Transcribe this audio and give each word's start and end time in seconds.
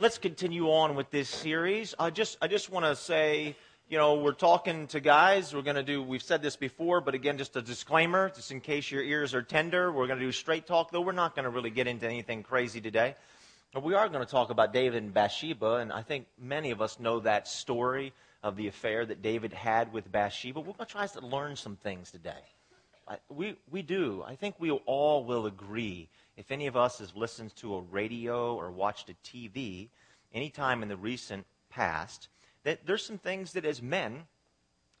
let's 0.00 0.18
continue 0.18 0.70
on 0.70 0.94
with 0.94 1.10
this 1.10 1.28
series. 1.28 1.92
I 1.98 2.10
just, 2.10 2.38
I 2.40 2.46
just 2.46 2.70
want 2.70 2.86
to 2.86 2.94
say, 2.94 3.56
you 3.88 3.98
know, 3.98 4.14
we're 4.14 4.32
talking 4.32 4.86
to 4.88 5.00
guys. 5.00 5.52
We're 5.52 5.62
going 5.62 5.76
to 5.76 5.82
do, 5.82 6.00
we've 6.00 6.22
said 6.22 6.40
this 6.40 6.54
before, 6.54 7.00
but 7.00 7.14
again, 7.14 7.36
just 7.36 7.56
a 7.56 7.62
disclaimer, 7.62 8.30
just 8.30 8.52
in 8.52 8.60
case 8.60 8.92
your 8.92 9.02
ears 9.02 9.34
are 9.34 9.42
tender. 9.42 9.90
We're 9.90 10.06
going 10.06 10.20
to 10.20 10.24
do 10.24 10.30
straight 10.30 10.68
talk, 10.68 10.92
though 10.92 11.00
we're 11.00 11.12
not 11.12 11.34
going 11.34 11.44
to 11.44 11.50
really 11.50 11.70
get 11.70 11.88
into 11.88 12.06
anything 12.06 12.44
crazy 12.44 12.80
today. 12.80 13.16
But 13.74 13.82
we 13.82 13.94
are 13.94 14.08
going 14.08 14.24
to 14.24 14.30
talk 14.30 14.50
about 14.50 14.72
David 14.72 15.02
and 15.02 15.12
Bathsheba, 15.12 15.76
and 15.76 15.92
I 15.92 16.02
think 16.02 16.26
many 16.40 16.70
of 16.70 16.80
us 16.80 17.00
know 17.00 17.18
that 17.20 17.48
story 17.48 18.12
of 18.44 18.54
the 18.54 18.68
affair 18.68 19.04
that 19.04 19.20
David 19.20 19.52
had 19.52 19.92
with 19.92 20.10
Bathsheba. 20.12 20.60
We're 20.60 20.74
going 20.74 20.86
to 20.86 20.92
try 20.92 21.06
to 21.08 21.26
learn 21.26 21.56
some 21.56 21.74
things 21.74 22.12
today. 22.12 22.44
we, 23.28 23.56
we 23.68 23.82
do. 23.82 24.22
I 24.24 24.36
think 24.36 24.54
we 24.60 24.70
all 24.70 25.24
will 25.24 25.46
agree 25.46 26.08
if 26.38 26.52
any 26.52 26.68
of 26.68 26.76
us 26.76 27.00
has 27.00 27.16
listened 27.16 27.54
to 27.56 27.74
a 27.74 27.80
radio 27.80 28.54
or 28.54 28.70
watched 28.70 29.10
a 29.10 29.14
TV 29.24 29.88
anytime 30.32 30.84
in 30.84 30.88
the 30.88 30.96
recent 30.96 31.44
past, 31.68 32.28
that 32.62 32.86
there's 32.86 33.04
some 33.04 33.18
things 33.18 33.52
that 33.52 33.64
as 33.64 33.82
men 33.82 34.22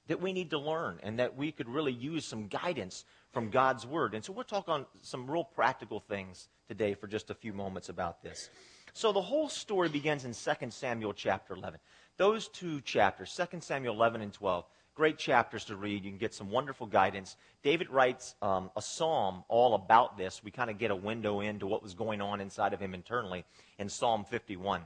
that 0.08 0.20
we 0.20 0.32
need 0.32 0.50
to 0.50 0.58
learn 0.58 0.98
and 1.00 1.20
that 1.20 1.36
we 1.36 1.52
could 1.52 1.68
really 1.68 1.92
use 1.92 2.24
some 2.24 2.48
guidance 2.48 3.04
from 3.30 3.50
God's 3.50 3.86
word. 3.86 4.14
And 4.14 4.24
so 4.24 4.32
we'll 4.32 4.42
talk 4.42 4.68
on 4.68 4.84
some 5.02 5.30
real 5.30 5.44
practical 5.44 6.00
things 6.00 6.48
today 6.66 6.94
for 6.94 7.06
just 7.06 7.30
a 7.30 7.34
few 7.34 7.52
moments 7.52 7.88
about 7.88 8.20
this. 8.20 8.50
So 8.92 9.12
the 9.12 9.22
whole 9.22 9.48
story 9.48 9.88
begins 9.88 10.24
in 10.24 10.34
2 10.34 10.70
Samuel 10.70 11.12
chapter 11.12 11.54
11. 11.54 11.78
Those 12.16 12.48
two 12.48 12.80
chapters, 12.80 13.38
2 13.52 13.60
Samuel 13.60 13.94
11 13.94 14.22
and 14.22 14.32
12, 14.32 14.64
great 14.98 15.16
chapters 15.16 15.64
to 15.66 15.76
read. 15.76 16.04
You 16.04 16.10
can 16.10 16.18
get 16.18 16.34
some 16.34 16.50
wonderful 16.50 16.84
guidance. 16.84 17.36
David 17.62 17.88
writes 17.88 18.34
um, 18.42 18.68
a 18.76 18.82
psalm 18.82 19.44
all 19.46 19.74
about 19.76 20.18
this. 20.18 20.42
We 20.42 20.50
kind 20.50 20.70
of 20.70 20.76
get 20.76 20.90
a 20.90 20.96
window 20.96 21.38
into 21.38 21.68
what 21.68 21.84
was 21.84 21.94
going 21.94 22.20
on 22.20 22.40
inside 22.40 22.72
of 22.72 22.80
him 22.80 22.94
internally 22.94 23.44
in 23.78 23.88
Psalm 23.88 24.24
51. 24.24 24.82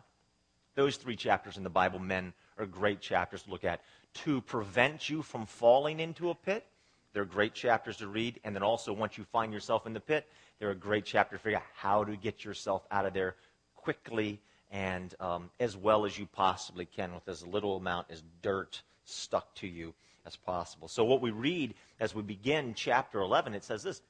Those 0.74 0.96
three 0.96 1.16
chapters 1.16 1.56
in 1.56 1.62
the 1.62 1.70
Bible, 1.70 1.98
men, 1.98 2.34
are 2.58 2.66
great 2.66 3.00
chapters 3.00 3.44
to 3.44 3.50
look 3.50 3.64
at. 3.64 3.80
To 4.24 4.42
prevent 4.42 5.08
you 5.08 5.22
from 5.22 5.46
falling 5.46 5.98
into 5.98 6.28
a 6.28 6.34
pit, 6.34 6.66
they're 7.14 7.24
great 7.24 7.54
chapters 7.54 7.96
to 7.96 8.06
read. 8.06 8.38
And 8.44 8.54
then 8.54 8.62
also, 8.62 8.92
once 8.92 9.16
you 9.16 9.24
find 9.24 9.50
yourself 9.50 9.86
in 9.86 9.94
the 9.94 10.00
pit, 10.00 10.28
they're 10.58 10.72
a 10.72 10.74
great 10.74 11.06
chapter 11.06 11.38
to 11.38 11.42
figure 11.42 11.56
out 11.56 11.64
how 11.74 12.04
to 12.04 12.16
get 12.18 12.44
yourself 12.44 12.86
out 12.90 13.06
of 13.06 13.14
there 13.14 13.36
quickly 13.76 14.42
and 14.70 15.14
um, 15.20 15.48
as 15.58 15.74
well 15.74 16.04
as 16.04 16.18
you 16.18 16.26
possibly 16.26 16.84
can 16.84 17.14
with 17.14 17.26
as 17.28 17.46
little 17.46 17.78
amount 17.78 18.08
as 18.10 18.22
dirt 18.42 18.82
stuck 19.04 19.54
to 19.56 19.66
you 19.66 19.94
as 20.26 20.36
possible. 20.36 20.88
So, 20.88 21.04
what 21.04 21.20
we 21.20 21.30
read 21.30 21.74
as 22.00 22.14
we 22.14 22.22
begin 22.22 22.74
chapter 22.74 23.20
11, 23.20 23.54
it 23.54 23.64
says 23.64 23.82
this 23.82 24.00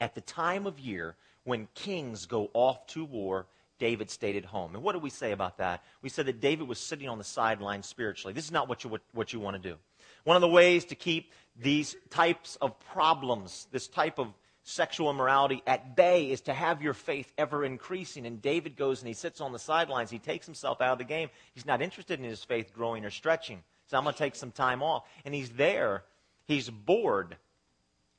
At 0.00 0.14
the 0.14 0.20
time 0.20 0.66
of 0.66 0.78
year 0.78 1.16
when 1.44 1.68
kings 1.74 2.26
go 2.26 2.50
off 2.54 2.86
to 2.88 3.04
war, 3.04 3.46
David 3.78 4.10
stayed 4.10 4.36
at 4.36 4.44
home. 4.44 4.74
And 4.74 4.82
what 4.82 4.92
do 4.92 4.98
we 4.98 5.10
say 5.10 5.32
about 5.32 5.58
that? 5.58 5.84
We 6.02 6.08
said 6.08 6.26
that 6.26 6.40
David 6.40 6.66
was 6.66 6.78
sitting 6.78 7.08
on 7.08 7.18
the 7.18 7.24
sidelines 7.24 7.86
spiritually. 7.86 8.32
This 8.32 8.44
is 8.44 8.52
not 8.52 8.68
what 8.68 8.84
you, 8.84 8.90
what, 8.90 9.02
what 9.12 9.32
you 9.32 9.40
want 9.40 9.62
to 9.62 9.70
do. 9.70 9.76
One 10.24 10.36
of 10.36 10.40
the 10.40 10.48
ways 10.48 10.86
to 10.86 10.94
keep 10.94 11.32
these 11.56 11.94
types 12.10 12.56
of 12.60 12.78
problems, 12.80 13.68
this 13.70 13.86
type 13.86 14.18
of 14.18 14.28
sexual 14.64 15.10
immorality 15.10 15.62
at 15.66 15.94
bay 15.94 16.30
is 16.30 16.40
to 16.42 16.52
have 16.52 16.82
your 16.82 16.94
faith 16.94 17.32
ever 17.38 17.64
increasing. 17.64 18.26
And 18.26 18.42
David 18.42 18.76
goes 18.76 19.00
and 19.00 19.08
he 19.08 19.14
sits 19.14 19.40
on 19.40 19.52
the 19.52 19.58
sidelines. 19.58 20.10
He 20.10 20.18
takes 20.18 20.46
himself 20.46 20.80
out 20.80 20.92
of 20.92 20.98
the 20.98 21.04
game. 21.04 21.28
He's 21.54 21.66
not 21.66 21.80
interested 21.80 22.18
in 22.18 22.24
his 22.24 22.42
faith 22.42 22.74
growing 22.74 23.04
or 23.04 23.10
stretching. 23.10 23.62
So 23.86 23.96
I'm 23.96 24.04
going 24.04 24.14
to 24.14 24.18
take 24.18 24.34
some 24.34 24.50
time 24.50 24.82
off. 24.82 25.04
And 25.24 25.34
he's 25.34 25.50
there. 25.50 26.04
He's 26.46 26.70
bored, 26.70 27.36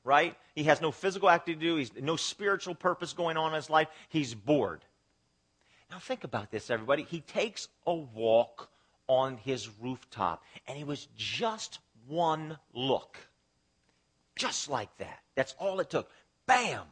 right? 0.04 0.36
He 0.54 0.64
has 0.64 0.80
no 0.80 0.90
physical 0.90 1.30
activity 1.30 1.66
to 1.66 1.72
do. 1.72 1.76
He's 1.76 1.92
no 2.00 2.16
spiritual 2.16 2.74
purpose 2.74 3.12
going 3.12 3.36
on 3.36 3.52
in 3.52 3.56
his 3.56 3.70
life. 3.70 3.88
He's 4.08 4.34
bored. 4.34 4.84
Now 5.90 5.98
think 5.98 6.24
about 6.24 6.50
this, 6.50 6.70
everybody. 6.70 7.02
He 7.02 7.20
takes 7.20 7.68
a 7.86 7.94
walk 7.94 8.68
on 9.06 9.38
his 9.38 9.70
rooftop, 9.80 10.44
and 10.66 10.78
it 10.78 10.86
was 10.86 11.08
just 11.16 11.78
one 12.06 12.58
look. 12.74 13.16
Just 14.36 14.68
like 14.68 14.94
that. 14.98 15.20
That's 15.34 15.54
all 15.58 15.80
it 15.80 15.88
took. 15.88 16.10
Bam! 16.46 16.82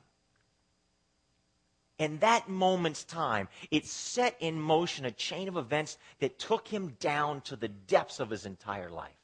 In 1.98 2.18
that 2.18 2.48
moment's 2.48 3.04
time, 3.04 3.48
it 3.70 3.86
set 3.86 4.36
in 4.40 4.60
motion 4.60 5.06
a 5.06 5.10
chain 5.10 5.48
of 5.48 5.56
events 5.56 5.96
that 6.18 6.38
took 6.38 6.68
him 6.68 6.96
down 7.00 7.40
to 7.42 7.56
the 7.56 7.68
depths 7.68 8.20
of 8.20 8.30
his 8.30 8.44
entire 8.44 8.90
life. 8.90 9.16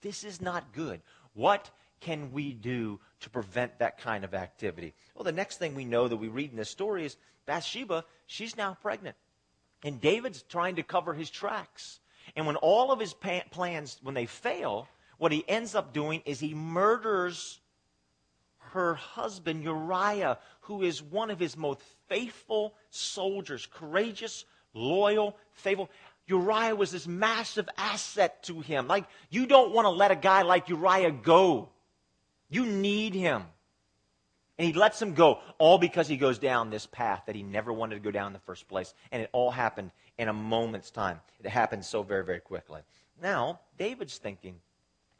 This 0.00 0.24
is 0.24 0.40
not 0.40 0.72
good. 0.72 1.00
What 1.34 1.70
can 2.00 2.32
we 2.32 2.52
do 2.52 2.98
to 3.20 3.30
prevent 3.30 3.78
that 3.78 3.98
kind 3.98 4.24
of 4.24 4.34
activity? 4.34 4.94
Well, 5.14 5.24
the 5.24 5.32
next 5.32 5.58
thing 5.58 5.74
we 5.74 5.84
know 5.84 6.08
that 6.08 6.16
we 6.16 6.28
read 6.28 6.50
in 6.50 6.56
this 6.56 6.70
story 6.70 7.04
is 7.04 7.16
Bathsheba, 7.46 8.04
she's 8.26 8.56
now 8.56 8.76
pregnant. 8.80 9.16
And 9.84 10.00
David's 10.00 10.42
trying 10.42 10.76
to 10.76 10.82
cover 10.82 11.14
his 11.14 11.30
tracks. 11.30 12.00
And 12.34 12.46
when 12.46 12.56
all 12.56 12.90
of 12.90 13.00
his 13.00 13.14
plans, 13.14 13.98
when 14.02 14.14
they 14.14 14.26
fail, 14.26 14.88
what 15.18 15.32
he 15.32 15.44
ends 15.48 15.74
up 15.74 15.92
doing 15.92 16.22
is 16.24 16.40
he 16.40 16.54
murders 16.54 17.60
her 18.72 18.94
husband 18.94 19.62
Uriah, 19.62 20.38
who 20.62 20.82
is 20.82 21.02
one 21.02 21.30
of 21.30 21.38
his 21.38 21.56
most 21.56 21.80
faithful 22.08 22.74
soldiers, 22.90 23.66
courageous, 23.66 24.44
loyal, 24.74 25.36
faithful. 25.52 25.90
Uriah 26.26 26.76
was 26.76 26.92
this 26.92 27.06
massive 27.06 27.68
asset 27.76 28.42
to 28.44 28.60
him. 28.60 28.86
Like, 28.86 29.04
you 29.30 29.46
don't 29.46 29.72
want 29.72 29.86
to 29.86 29.90
let 29.90 30.10
a 30.10 30.16
guy 30.16 30.42
like 30.42 30.68
Uriah 30.68 31.10
go. 31.10 31.68
You 32.48 32.66
need 32.66 33.14
him. 33.14 33.42
And 34.58 34.66
he 34.66 34.74
lets 34.74 35.00
him 35.00 35.14
go, 35.14 35.38
all 35.58 35.78
because 35.78 36.06
he 36.06 36.18
goes 36.18 36.38
down 36.38 36.68
this 36.68 36.86
path 36.86 37.22
that 37.26 37.34
he 37.34 37.42
never 37.42 37.72
wanted 37.72 37.94
to 37.94 38.00
go 38.00 38.10
down 38.10 38.26
in 38.26 38.32
the 38.34 38.40
first 38.40 38.68
place. 38.68 38.92
And 39.10 39.22
it 39.22 39.30
all 39.32 39.50
happened 39.50 39.90
in 40.18 40.28
a 40.28 40.34
moment's 40.34 40.90
time. 40.90 41.20
It 41.42 41.48
happened 41.48 41.84
so 41.84 42.02
very, 42.02 42.24
very 42.24 42.40
quickly. 42.40 42.82
Now, 43.22 43.60
David's 43.78 44.18
thinking, 44.18 44.56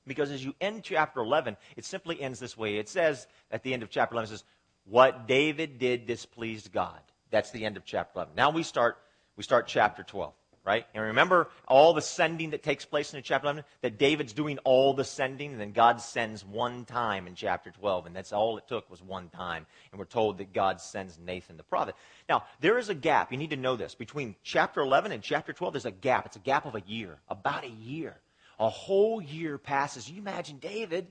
because 0.06 0.30
as 0.30 0.44
you 0.44 0.54
end 0.60 0.82
chapter 0.82 1.20
11, 1.20 1.56
it 1.76 1.84
simply 1.84 2.20
ends 2.20 2.38
this 2.38 2.56
way. 2.56 2.78
It 2.78 2.88
says 2.88 3.26
at 3.50 3.62
the 3.62 3.72
end 3.72 3.82
of 3.82 3.90
chapter 3.90 4.14
11, 4.14 4.26
it 4.26 4.38
says, 4.38 4.44
What 4.84 5.26
David 5.26 5.78
did 5.78 6.06
displeased 6.06 6.72
God. 6.72 7.00
That's 7.30 7.50
the 7.50 7.64
end 7.64 7.76
of 7.76 7.84
chapter 7.84 8.12
11. 8.16 8.34
Now 8.36 8.50
we 8.50 8.62
start, 8.62 8.98
we 9.36 9.44
start 9.44 9.68
chapter 9.68 10.02
12, 10.02 10.32
right? 10.64 10.86
And 10.94 11.04
remember 11.04 11.48
all 11.68 11.92
the 11.92 12.02
sending 12.02 12.50
that 12.50 12.62
takes 12.62 12.84
place 12.84 13.14
in 13.14 13.22
chapter 13.22 13.46
11? 13.46 13.64
That 13.82 13.98
David's 13.98 14.32
doing 14.32 14.58
all 14.64 14.94
the 14.94 15.04
sending, 15.04 15.52
and 15.52 15.60
then 15.60 15.72
God 15.72 16.00
sends 16.00 16.44
one 16.44 16.84
time 16.86 17.26
in 17.26 17.34
chapter 17.34 17.70
12, 17.70 18.06
and 18.06 18.16
that's 18.16 18.32
all 18.32 18.58
it 18.58 18.66
took 18.66 18.90
was 18.90 19.02
one 19.02 19.28
time. 19.28 19.66
And 19.92 19.98
we're 19.98 20.06
told 20.06 20.38
that 20.38 20.52
God 20.52 20.80
sends 20.80 21.18
Nathan 21.18 21.56
the 21.56 21.62
prophet. 21.62 21.94
Now, 22.28 22.44
there 22.60 22.78
is 22.78 22.88
a 22.88 22.94
gap. 22.94 23.30
You 23.30 23.38
need 23.38 23.50
to 23.50 23.56
know 23.56 23.76
this. 23.76 23.94
Between 23.94 24.34
chapter 24.42 24.80
11 24.80 25.12
and 25.12 25.22
chapter 25.22 25.52
12, 25.52 25.74
there's 25.74 25.84
a 25.84 25.90
gap. 25.90 26.26
It's 26.26 26.36
a 26.36 26.40
gap 26.40 26.66
of 26.66 26.74
a 26.74 26.82
year, 26.86 27.18
about 27.28 27.64
a 27.64 27.70
year. 27.70 28.16
A 28.60 28.68
whole 28.68 29.20
year 29.20 29.58
passes. 29.58 30.08
You 30.08 30.20
imagine 30.20 30.58
David. 30.58 31.08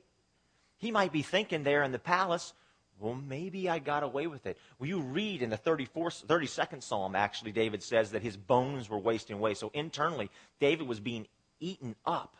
He 0.77 0.91
might 0.91 1.11
be 1.11 1.23
thinking 1.23 1.63
there 1.63 1.83
in 1.83 1.91
the 1.91 1.99
palace, 1.99 2.53
well, 2.99 3.15
maybe 3.15 3.69
I 3.69 3.79
got 3.79 4.03
away 4.03 4.27
with 4.27 4.45
it. 4.45 4.57
Well, 4.77 4.89
you 4.89 5.01
read 5.01 5.41
in 5.41 5.49
the 5.49 5.57
34th, 5.57 6.25
32nd 6.25 6.83
Psalm, 6.83 7.15
actually, 7.15 7.51
David 7.51 7.81
says 7.81 8.11
that 8.11 8.21
his 8.21 8.35
bones 8.37 8.89
were 8.89 8.99
wasting 8.99 9.37
away. 9.37 9.53
So 9.53 9.71
internally, 9.73 10.29
David 10.59 10.87
was 10.87 10.99
being 10.99 11.27
eaten 11.59 11.95
up. 12.05 12.35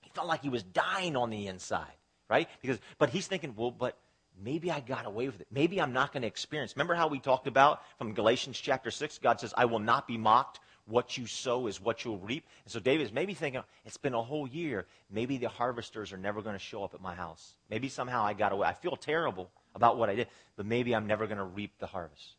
He 0.00 0.10
felt 0.14 0.26
like 0.26 0.42
he 0.42 0.48
was 0.48 0.62
dying 0.62 1.14
on 1.14 1.28
the 1.30 1.46
inside, 1.46 1.94
right? 2.28 2.48
Because, 2.62 2.78
but 2.98 3.10
he's 3.10 3.26
thinking, 3.26 3.54
well, 3.54 3.70
but 3.70 3.98
maybe 4.42 4.70
I 4.70 4.80
got 4.80 5.04
away 5.04 5.26
with 5.26 5.42
it. 5.42 5.46
Maybe 5.50 5.80
I'm 5.80 5.92
not 5.92 6.12
going 6.12 6.22
to 6.22 6.28
experience. 6.28 6.74
Remember 6.74 6.94
how 6.94 7.08
we 7.08 7.20
talked 7.20 7.46
about 7.46 7.82
from 7.98 8.14
Galatians 8.14 8.58
chapter 8.58 8.90
6? 8.90 9.18
God 9.18 9.40
says, 9.40 9.52
I 9.56 9.66
will 9.66 9.78
not 9.78 10.08
be 10.08 10.16
mocked 10.16 10.60
what 10.86 11.18
you 11.18 11.26
sow 11.26 11.66
is 11.66 11.80
what 11.80 12.04
you'll 12.04 12.18
reap. 12.18 12.46
And 12.64 12.72
so 12.72 12.80
David 12.80 13.04
is 13.04 13.12
maybe 13.12 13.34
thinking, 13.34 13.62
it's 13.84 13.96
been 13.96 14.14
a 14.14 14.22
whole 14.22 14.46
year. 14.46 14.86
Maybe 15.10 15.36
the 15.36 15.48
harvesters 15.48 16.12
are 16.12 16.16
never 16.16 16.42
going 16.42 16.54
to 16.54 16.60
show 16.60 16.84
up 16.84 16.94
at 16.94 17.00
my 17.00 17.14
house. 17.14 17.54
Maybe 17.68 17.88
somehow 17.88 18.24
I 18.24 18.32
got 18.32 18.52
away. 18.52 18.68
I 18.68 18.72
feel 18.72 18.96
terrible 18.96 19.50
about 19.74 19.98
what 19.98 20.08
I 20.08 20.14
did, 20.14 20.28
but 20.56 20.64
maybe 20.64 20.94
I'm 20.94 21.06
never 21.06 21.26
going 21.26 21.38
to 21.38 21.44
reap 21.44 21.72
the 21.78 21.86
harvest. 21.86 22.36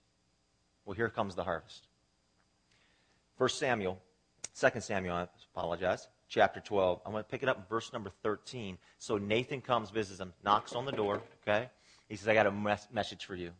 Well, 0.85 0.95
here 0.95 1.09
comes 1.09 1.35
the 1.35 1.43
harvest. 1.43 1.87
First 3.37 3.59
Samuel, 3.59 4.01
Second 4.53 4.81
Samuel, 4.81 5.15
I 5.15 5.27
apologize, 5.53 6.07
chapter 6.29 6.59
12. 6.59 7.01
I'm 7.05 7.11
going 7.11 7.23
to 7.23 7.29
pick 7.29 7.43
it 7.43 7.49
up 7.49 7.57
in 7.57 7.63
verse 7.69 7.93
number 7.93 8.11
13. 8.23 8.77
So 8.97 9.17
Nathan 9.17 9.61
comes, 9.61 9.91
visits 9.91 10.19
him, 10.19 10.33
knocks 10.43 10.73
on 10.73 10.85
the 10.85 10.91
door, 10.91 11.21
okay? 11.43 11.69
He 12.07 12.15
says, 12.15 12.27
I 12.29 12.33
got 12.33 12.47
a 12.47 12.51
mes- 12.51 12.87
message 12.91 13.25
for 13.25 13.35
you. 13.35 13.51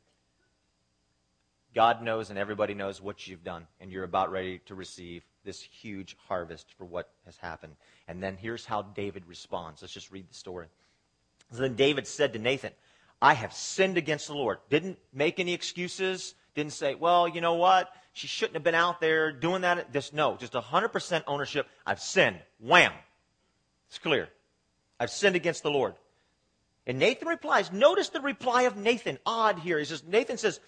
God 1.77 2.01
knows 2.01 2.31
and 2.31 2.39
everybody 2.39 2.73
knows 2.73 2.99
what 2.99 3.27
you've 3.27 3.43
done, 3.43 3.67
and 3.79 3.91
you're 3.91 4.03
about 4.03 4.31
ready 4.31 4.61
to 4.65 4.73
receive 4.73 5.23
this 5.45 5.61
huge 5.61 6.17
harvest 6.27 6.65
for 6.75 6.85
what 6.85 7.11
has 7.27 7.37
happened. 7.37 7.75
And 8.07 8.21
then 8.21 8.35
here's 8.35 8.65
how 8.65 8.81
David 8.81 9.21
responds. 9.27 9.83
Let's 9.83 9.93
just 9.93 10.09
read 10.09 10.27
the 10.27 10.33
story. 10.33 10.65
So 11.51 11.61
then 11.61 11.75
David 11.75 12.07
said 12.07 12.33
to 12.33 12.39
Nathan, 12.39 12.71
I 13.21 13.35
have 13.35 13.53
sinned 13.53 13.95
against 13.95 14.25
the 14.25 14.33
Lord. 14.33 14.57
Didn't 14.71 14.97
make 15.13 15.39
any 15.39 15.53
excuses. 15.53 16.33
Didn't 16.55 16.73
say, 16.73 16.95
well, 16.95 17.27
you 17.27 17.41
know 17.41 17.53
what? 17.53 17.91
She 18.13 18.25
shouldn't 18.25 18.55
have 18.55 18.63
been 18.63 18.73
out 18.73 18.99
there 18.99 19.31
doing 19.31 19.61
that. 19.61 19.93
Just 19.93 20.15
no, 20.15 20.35
just 20.35 20.53
100% 20.53 21.23
ownership. 21.27 21.67
I've 21.85 22.01
sinned. 22.01 22.39
Wham. 22.59 22.91
It's 23.87 23.99
clear. 23.99 24.29
I've 24.99 25.11
sinned 25.11 25.35
against 25.35 25.61
the 25.61 25.69
Lord. 25.69 25.93
And 26.87 26.97
Nathan 26.97 27.27
replies, 27.27 27.71
notice 27.71 28.09
the 28.09 28.21
reply 28.21 28.63
of 28.63 28.77
Nathan. 28.77 29.19
Odd 29.27 29.59
here. 29.59 29.77
He 29.77 29.85
says, 29.85 30.03
Nathan 30.07 30.37
says, 30.37 30.59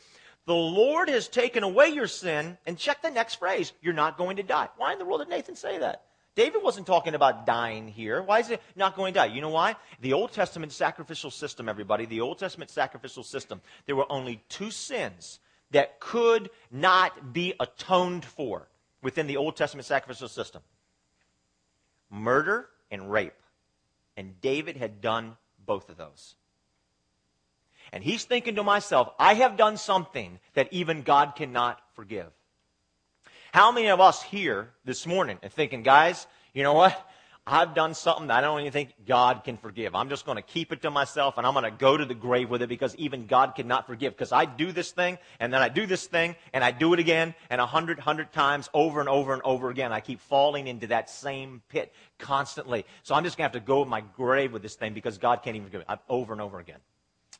The 0.45 0.53
Lord 0.53 1.09
has 1.09 1.27
taken 1.27 1.63
away 1.63 1.89
your 1.89 2.07
sin, 2.07 2.57
and 2.65 2.77
check 2.77 3.01
the 3.01 3.11
next 3.11 3.35
phrase 3.35 3.71
you're 3.81 3.93
not 3.93 4.17
going 4.17 4.37
to 4.37 4.43
die. 4.43 4.69
Why 4.77 4.93
in 4.93 4.99
the 4.99 5.05
world 5.05 5.21
did 5.21 5.29
Nathan 5.29 5.55
say 5.55 5.77
that? 5.77 6.03
David 6.35 6.63
wasn't 6.63 6.87
talking 6.87 7.15
about 7.15 7.45
dying 7.45 7.87
here. 7.87 8.21
Why 8.21 8.39
is 8.39 8.49
it 8.49 8.61
not 8.75 8.95
going 8.95 9.13
to 9.13 9.19
die? 9.19 9.25
You 9.25 9.41
know 9.41 9.49
why? 9.49 9.75
The 9.99 10.13
Old 10.13 10.31
Testament 10.31 10.71
sacrificial 10.71 11.31
system, 11.31 11.67
everybody, 11.67 12.05
the 12.05 12.21
Old 12.21 12.39
Testament 12.39 12.69
sacrificial 12.69 13.23
system, 13.23 13.61
there 13.85 13.95
were 13.95 14.09
only 14.11 14.41
two 14.47 14.71
sins 14.71 15.39
that 15.71 15.99
could 15.99 16.49
not 16.71 17.33
be 17.33 17.53
atoned 17.59 18.25
for 18.25 18.67
within 19.01 19.27
the 19.27 19.37
Old 19.37 19.55
Testament 19.55 19.85
sacrificial 19.85 20.27
system 20.27 20.61
murder 22.09 22.69
and 22.89 23.11
rape. 23.11 23.33
And 24.17 24.39
David 24.41 24.77
had 24.77 25.01
done 25.01 25.37
both 25.65 25.89
of 25.89 25.97
those. 25.97 26.35
And 27.91 28.03
he's 28.03 28.23
thinking 28.25 28.55
to 28.55 28.63
myself, 28.63 29.09
I 29.19 29.35
have 29.35 29.57
done 29.57 29.77
something 29.77 30.39
that 30.53 30.71
even 30.71 31.03
God 31.03 31.35
cannot 31.35 31.81
forgive. 31.93 32.27
How 33.51 33.71
many 33.71 33.87
of 33.87 33.99
us 33.99 34.21
here 34.21 34.69
this 34.85 35.07
morning 35.07 35.39
are 35.41 35.49
thinking, 35.49 35.81
guys, 35.81 36.27
you 36.53 36.63
know 36.63 36.73
what? 36.73 37.09
I've 37.51 37.73
done 37.73 37.95
something 37.95 38.27
that 38.27 38.37
I 38.37 38.41
don't 38.41 38.59
even 38.59 38.71
think 38.71 38.93
God 39.07 39.43
can 39.43 39.57
forgive. 39.57 39.95
I'm 39.95 40.09
just 40.09 40.23
going 40.23 40.35
to 40.35 40.41
keep 40.43 40.71
it 40.71 40.83
to 40.83 40.91
myself 40.91 41.37
and 41.37 41.47
I'm 41.47 41.53
going 41.53 41.65
to 41.65 41.71
go 41.71 41.97
to 41.97 42.05
the 42.05 42.13
grave 42.13 42.49
with 42.49 42.61
it 42.61 42.69
because 42.69 42.95
even 42.97 43.25
God 43.25 43.55
cannot 43.55 43.87
forgive. 43.87 44.13
Because 44.13 44.31
I 44.31 44.45
do 44.45 44.71
this 44.71 44.91
thing 44.91 45.17
and 45.39 45.51
then 45.51 45.61
I 45.61 45.69
do 45.69 45.87
this 45.87 46.05
thing 46.05 46.35
and 46.53 46.63
I 46.63 46.69
do 46.69 46.93
it 46.93 46.99
again 46.99 47.33
and 47.49 47.59
a 47.59 47.65
hundred, 47.65 47.97
hundred 47.97 48.31
times 48.31 48.69
over 48.73 48.99
and 48.99 49.09
over 49.09 49.33
and 49.33 49.41
over 49.43 49.71
again. 49.71 49.91
I 49.91 49.99
keep 49.99 50.19
falling 50.19 50.67
into 50.67 50.87
that 50.87 51.09
same 51.09 51.63
pit 51.69 51.91
constantly. 52.19 52.85
So 53.01 53.15
I'm 53.15 53.23
just 53.23 53.35
going 53.35 53.49
to 53.49 53.55
have 53.57 53.63
to 53.63 53.67
go 53.67 53.83
to 53.83 53.89
my 53.89 54.01
grave 54.15 54.53
with 54.53 54.61
this 54.61 54.75
thing 54.75 54.93
because 54.93 55.17
God 55.17 55.41
can't 55.41 55.55
even 55.55 55.65
forgive 55.67 55.81
it 55.89 55.99
over 56.07 56.33
and 56.33 56.41
over 56.41 56.59
again. 56.59 56.79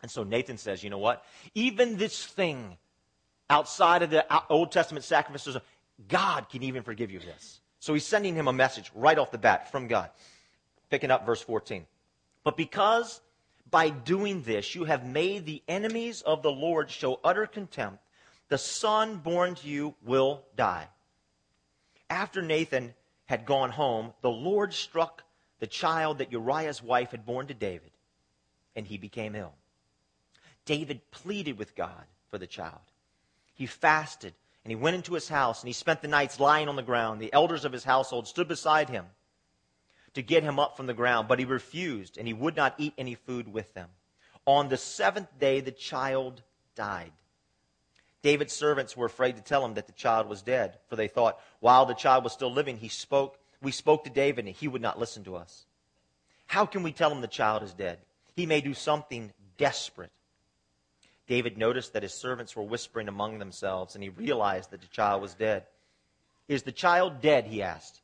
And 0.01 0.09
so 0.09 0.23
Nathan 0.23 0.57
says, 0.57 0.83
you 0.83 0.89
know 0.89 0.97
what? 0.97 1.25
Even 1.55 1.97
this 1.97 2.25
thing 2.25 2.77
outside 3.49 4.01
of 4.01 4.09
the 4.09 4.25
Old 4.49 4.71
Testament 4.71 5.03
sacrifices, 5.03 5.57
God 6.07 6.49
can 6.49 6.63
even 6.63 6.83
forgive 6.83 7.11
you 7.11 7.19
this. 7.19 7.59
So 7.79 7.93
he's 7.93 8.05
sending 8.05 8.35
him 8.35 8.47
a 8.47 8.53
message 8.53 8.91
right 8.95 9.17
off 9.17 9.31
the 9.31 9.37
bat 9.37 9.71
from 9.71 9.87
God. 9.87 10.09
Picking 10.89 11.11
up 11.11 11.25
verse 11.25 11.41
14. 11.41 11.85
But 12.43 12.57
because 12.57 13.21
by 13.69 13.89
doing 13.89 14.41
this 14.41 14.73
you 14.73 14.85
have 14.85 15.05
made 15.05 15.45
the 15.45 15.61
enemies 15.67 16.21
of 16.21 16.41
the 16.41 16.51
Lord 16.51 16.89
show 16.89 17.19
utter 17.23 17.45
contempt, 17.45 17.99
the 18.47 18.57
son 18.57 19.17
born 19.17 19.55
to 19.55 19.67
you 19.67 19.95
will 20.03 20.43
die. 20.55 20.87
After 22.09 22.41
Nathan 22.41 22.93
had 23.25 23.45
gone 23.45 23.69
home, 23.69 24.13
the 24.21 24.31
Lord 24.31 24.73
struck 24.73 25.23
the 25.59 25.67
child 25.67 26.17
that 26.17 26.31
Uriah's 26.31 26.81
wife 26.81 27.11
had 27.11 27.25
borne 27.25 27.47
to 27.47 27.53
David, 27.53 27.91
and 28.75 28.87
he 28.87 28.97
became 28.97 29.35
ill. 29.35 29.53
David 30.69 31.09
pleaded 31.09 31.57
with 31.57 31.75
God 31.75 32.05
for 32.29 32.37
the 32.37 32.45
child. 32.45 32.75
He 33.55 33.65
fasted 33.65 34.35
and 34.63 34.69
he 34.69 34.75
went 34.75 34.95
into 34.95 35.15
his 35.15 35.27
house 35.27 35.63
and 35.63 35.67
he 35.67 35.73
spent 35.73 36.03
the 36.03 36.07
nights 36.07 36.39
lying 36.39 36.69
on 36.69 36.75
the 36.75 36.83
ground. 36.83 37.19
The 37.19 37.33
elders 37.33 37.65
of 37.65 37.71
his 37.71 37.83
household 37.83 38.27
stood 38.27 38.47
beside 38.47 38.87
him 38.87 39.05
to 40.13 40.21
get 40.21 40.43
him 40.43 40.59
up 40.59 40.77
from 40.77 40.85
the 40.85 40.93
ground, 40.93 41.27
but 41.27 41.39
he 41.39 41.45
refused 41.45 42.19
and 42.19 42.27
he 42.27 42.35
would 42.35 42.55
not 42.55 42.75
eat 42.77 42.93
any 42.99 43.15
food 43.15 43.51
with 43.51 43.73
them. 43.73 43.89
On 44.45 44.69
the 44.69 44.77
seventh 44.77 45.39
day, 45.39 45.59
the 45.59 45.71
child 45.71 46.43
died. 46.75 47.13
David's 48.21 48.53
servants 48.53 48.95
were 48.95 49.07
afraid 49.07 49.37
to 49.37 49.41
tell 49.41 49.65
him 49.65 49.73
that 49.73 49.87
the 49.87 49.93
child 49.93 50.29
was 50.29 50.43
dead, 50.43 50.77
for 50.87 50.95
they 50.95 51.07
thought, 51.07 51.39
while 51.61 51.87
the 51.87 51.95
child 51.95 52.23
was 52.23 52.33
still 52.33 52.53
living, 52.53 52.77
he 52.77 52.89
spoke, 52.89 53.39
we 53.59 53.71
spoke 53.71 54.03
to 54.03 54.11
David 54.11 54.45
and 54.45 54.55
he 54.55 54.67
would 54.67 54.83
not 54.83 54.99
listen 54.99 55.23
to 55.23 55.35
us. 55.35 55.65
How 56.45 56.67
can 56.67 56.83
we 56.83 56.91
tell 56.91 57.11
him 57.11 57.21
the 57.21 57.27
child 57.27 57.63
is 57.63 57.73
dead? 57.73 57.97
He 58.35 58.45
may 58.45 58.61
do 58.61 58.75
something 58.75 59.33
desperate. 59.57 60.11
David 61.29 61.59
noticed 61.59 61.93
that 61.93 62.01
his 62.01 62.13
servants 62.13 62.55
were 62.55 62.63
whispering 62.63 63.07
among 63.07 63.37
themselves, 63.37 63.93
and 63.93 64.03
he 64.03 64.09
realized 64.09 64.71
that 64.71 64.81
the 64.81 64.87
child 64.87 65.21
was 65.21 65.35
dead. 65.35 65.63
Is 66.47 66.63
the 66.63 66.71
child 66.71 67.21
dead? 67.21 67.45
he 67.45 67.61
asked. 67.61 68.01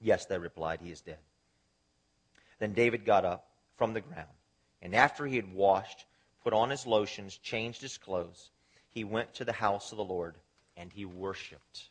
Yes, 0.00 0.26
they 0.26 0.38
replied, 0.38 0.80
he 0.80 0.92
is 0.92 1.00
dead. 1.00 1.18
Then 2.60 2.72
David 2.72 3.04
got 3.04 3.24
up 3.24 3.48
from 3.76 3.94
the 3.94 4.00
ground, 4.00 4.28
and 4.80 4.94
after 4.94 5.26
he 5.26 5.34
had 5.34 5.52
washed, 5.52 6.06
put 6.44 6.52
on 6.52 6.70
his 6.70 6.86
lotions, 6.86 7.36
changed 7.36 7.82
his 7.82 7.98
clothes, 7.98 8.50
he 8.90 9.02
went 9.02 9.34
to 9.34 9.44
the 9.44 9.52
house 9.52 9.90
of 9.90 9.98
the 9.98 10.04
Lord, 10.04 10.36
and 10.76 10.92
he 10.92 11.04
worshiped. 11.04 11.88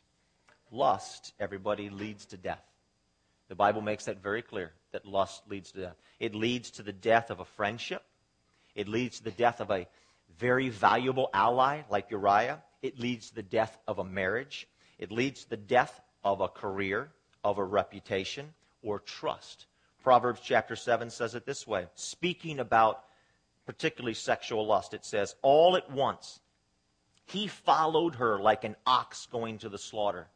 Lust, 0.72 1.34
everybody, 1.38 1.90
leads 1.90 2.24
to 2.26 2.38
death. 2.38 2.64
The 3.48 3.54
Bible 3.54 3.82
makes 3.82 4.06
that 4.06 4.22
very 4.22 4.40
clear 4.40 4.72
that 4.92 5.04
lust 5.04 5.42
leads 5.50 5.70
to 5.72 5.80
death. 5.80 5.96
It 6.18 6.34
leads 6.34 6.70
to 6.72 6.82
the 6.82 6.94
death 6.94 7.28
of 7.28 7.40
a 7.40 7.44
friendship. 7.44 8.02
It 8.74 8.88
leads 8.88 9.18
to 9.18 9.24
the 9.24 9.30
death 9.32 9.60
of 9.60 9.70
a 9.70 9.86
very 10.38 10.68
valuable 10.68 11.30
ally 11.32 11.82
like 11.90 12.10
Uriah. 12.10 12.62
It 12.82 12.98
leads 12.98 13.30
to 13.30 13.36
the 13.36 13.42
death 13.42 13.78
of 13.86 13.98
a 13.98 14.04
marriage. 14.04 14.68
It 14.98 15.10
leads 15.10 15.44
to 15.44 15.50
the 15.50 15.56
death 15.56 16.00
of 16.24 16.40
a 16.40 16.48
career, 16.48 17.10
of 17.44 17.58
a 17.58 17.64
reputation, 17.64 18.52
or 18.82 19.00
trust. 19.00 19.66
Proverbs 20.02 20.40
chapter 20.42 20.76
7 20.76 21.10
says 21.10 21.34
it 21.34 21.46
this 21.46 21.66
way 21.66 21.86
speaking 21.94 22.60
about 22.60 23.04
particularly 23.66 24.14
sexual 24.14 24.66
lust, 24.66 24.94
it 24.94 25.04
says, 25.04 25.34
All 25.42 25.76
at 25.76 25.90
once 25.90 26.40
he 27.26 27.48
followed 27.48 28.14
her 28.16 28.38
like 28.38 28.64
an 28.64 28.76
ox 28.86 29.26
going 29.26 29.58
to 29.58 29.68
the 29.68 29.78
slaughter. 29.78 30.28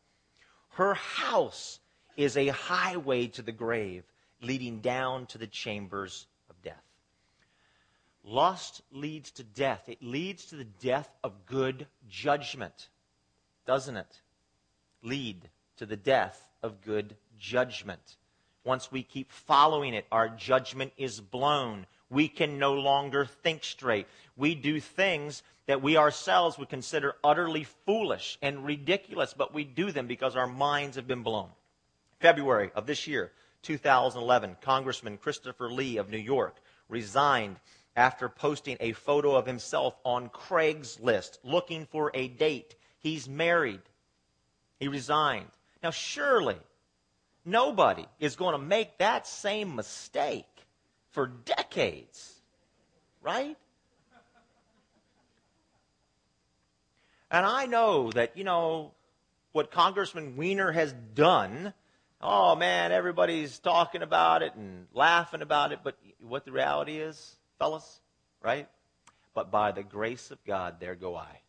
Her 0.71 0.95
house 0.95 1.79
is 2.17 2.37
a 2.37 2.49
highway 2.49 3.29
to 3.29 3.43
the 3.43 3.53
grave, 3.53 4.05
leading 4.43 4.81
down 4.81 5.27
to 5.27 5.39
the 5.39 5.47
chambers. 5.47 6.27
Lust 8.25 8.83
leads 8.93 9.31
to 9.33 9.43
death. 9.43 9.89
It 9.89 10.03
leads 10.03 10.47
to 10.47 10.57
the 10.57 10.65
death 10.65 11.11
of 11.25 11.47
good 11.47 11.87
judgment, 12.09 12.89
doesn't 13.67 13.97
it? 13.97 14.21
Lead 15.03 15.49
to 15.77 15.87
the 15.87 15.97
death 15.97 16.47
of 16.63 16.83
good 16.83 17.17
judgment. 17.39 18.17
Once 18.63 18.93
we 18.93 19.03
keep 19.03 19.33
following 19.33 19.95
it, 19.95 20.07
our 20.13 20.29
judgment 20.29 20.93
is 20.99 21.21
blown. 21.21 21.87
We 22.11 22.29
can 22.29 22.59
no 22.59 22.75
longer 22.75 23.25
think 23.25 23.65
straight. 23.65 24.07
We 24.37 24.55
do 24.55 24.81
things 24.81 25.43
that 25.67 25.83
we 25.83 25.97
ourselves 25.97 26.59
would 26.59 26.69
consider 26.69 27.17
utterly 27.25 27.65
foolish 27.65 28.39
and 28.43 28.67
ridiculous, 28.67 29.33
but 29.33 29.55
we 29.55 29.65
do 29.65 29.93
them 29.93 30.07
because 30.07 30.37
our 30.37 30.47
minds 30.47 30.97
have 30.97 31.07
been 31.07 31.23
blown. 31.23 31.49
February 32.19 32.71
of 32.75 32.87
this 32.87 33.07
year, 33.07 33.33
2011, 33.63 34.57
Congressman 34.61 35.17
Christopher 35.17 35.71
Lee 35.71 35.97
of 35.97 36.11
New 36.11 36.19
York 36.19 36.57
resigned 36.89 37.57
after 38.01 38.31
posting 38.31 38.79
a 38.81 38.93
photo 38.93 39.37
of 39.37 39.45
himself 39.45 39.95
on 40.07 40.31
Craigslist 40.31 41.37
looking 41.45 41.85
for 41.85 42.11
a 42.15 42.29
date. 42.29 42.75
He's 42.99 43.29
married. 43.29 43.83
He 44.79 44.89
resigned. 44.89 45.51
Now, 45.83 45.91
surely 45.91 46.57
nobody 47.45 48.07
is 48.19 48.37
going 48.37 48.53
to 48.53 48.59
make 48.59 48.97
that 48.99 49.27
same 49.27 49.77
mistake 49.77 50.47
for 51.11 51.27
decades, 51.27 52.41
right? 53.21 53.59
And 57.31 57.45
I 57.45 57.67
know 57.67 58.11
that, 58.13 58.35
you 58.35 58.45
know, 58.45 58.93
what 59.53 59.71
Congressman 59.71 60.39
Weiner 60.39 60.73
has 60.73 60.95
done, 61.15 61.75
oh 62.23 62.57
man, 62.57 62.93
everybody's 62.93 63.59
talking 63.59 64.01
about 64.01 64.43
it 64.43 64.55
and 64.55 64.87
laughing 64.95 65.43
about 65.43 65.73
it, 65.73 65.81
but 65.85 65.99
what 66.19 66.47
the 66.47 66.53
reality 66.53 66.97
is, 66.97 67.37
fellas, 67.61 68.01
right? 68.43 68.67
But 69.35 69.53
by 69.53 69.71
the 69.71 69.85
grace 69.85 70.33
of 70.33 70.43
God, 70.45 70.81
there 70.81 70.97
go 70.97 71.15
I. 71.15 71.41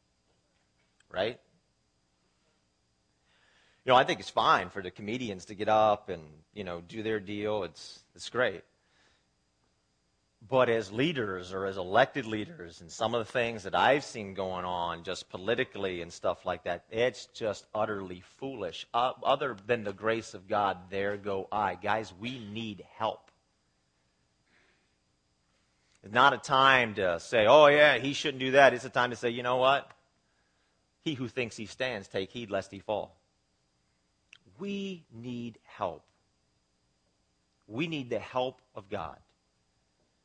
Right? 1.09 1.39
You 3.85 3.91
know, 3.91 3.95
I 3.95 4.03
think 4.03 4.19
it's 4.19 4.29
fine 4.29 4.69
for 4.69 4.83
the 4.83 4.91
comedians 4.91 5.45
to 5.45 5.55
get 5.55 5.69
up 5.69 6.09
and, 6.09 6.21
you 6.53 6.63
know, 6.63 6.81
do 6.81 7.01
their 7.01 7.19
deal. 7.19 7.63
It's, 7.63 8.03
it's 8.13 8.29
great. 8.29 8.61
But 10.47 10.69
as 10.69 10.91
leaders 10.91 11.53
or 11.53 11.65
as 11.65 11.77
elected 11.77 12.25
leaders 12.25 12.81
and 12.81 12.91
some 12.91 13.15
of 13.15 13.25
the 13.25 13.31
things 13.31 13.63
that 13.63 13.73
I've 13.73 14.03
seen 14.03 14.33
going 14.33 14.65
on 14.65 15.03
just 15.03 15.29
politically 15.29 16.01
and 16.01 16.11
stuff 16.11 16.45
like 16.45 16.65
that, 16.65 16.83
it's 16.91 17.27
just 17.27 17.65
utterly 17.73 18.21
foolish. 18.37 18.85
Uh, 18.93 19.13
other 19.23 19.55
than 19.65 19.83
the 19.83 19.93
grace 19.93 20.33
of 20.33 20.47
God, 20.47 20.77
there 20.89 21.15
go 21.15 21.47
I. 21.51 21.75
Guys, 21.75 22.13
we 22.19 22.37
need 22.39 22.83
help. 22.97 23.30
It's 26.03 26.13
not 26.13 26.34
a 26.34 26.38
time 26.38 26.96
to 26.96 27.20
say, 27.20 27.46
oh, 27.48 27.67
yeah, 27.67 27.98
he 27.98 28.13
shouldn't 28.13 28.39
do 28.39 28.51
that. 28.51 28.74
It's 28.74 28.86
a 28.86 28.89
time 28.89 29.12
to 29.12 29.15
say, 29.15 29.29
you 29.29 29.43
know 29.43 29.58
what? 29.58 29.89
He 31.03 31.13
who 31.13 31.27
thinks 31.27 31.55
he 31.55 31.65
stands, 31.65 32.08
take 32.08 32.31
heed 32.31 32.50
lest 32.50 32.72
he 32.72 32.79
fall. 32.79 33.15
We 34.60 35.03
need 35.13 35.60
help. 35.63 36.03
We 37.67 37.88
need 37.88 38.10
the 38.10 38.20
help 38.20 38.62
of 38.75 38.89
God. 38.89 39.17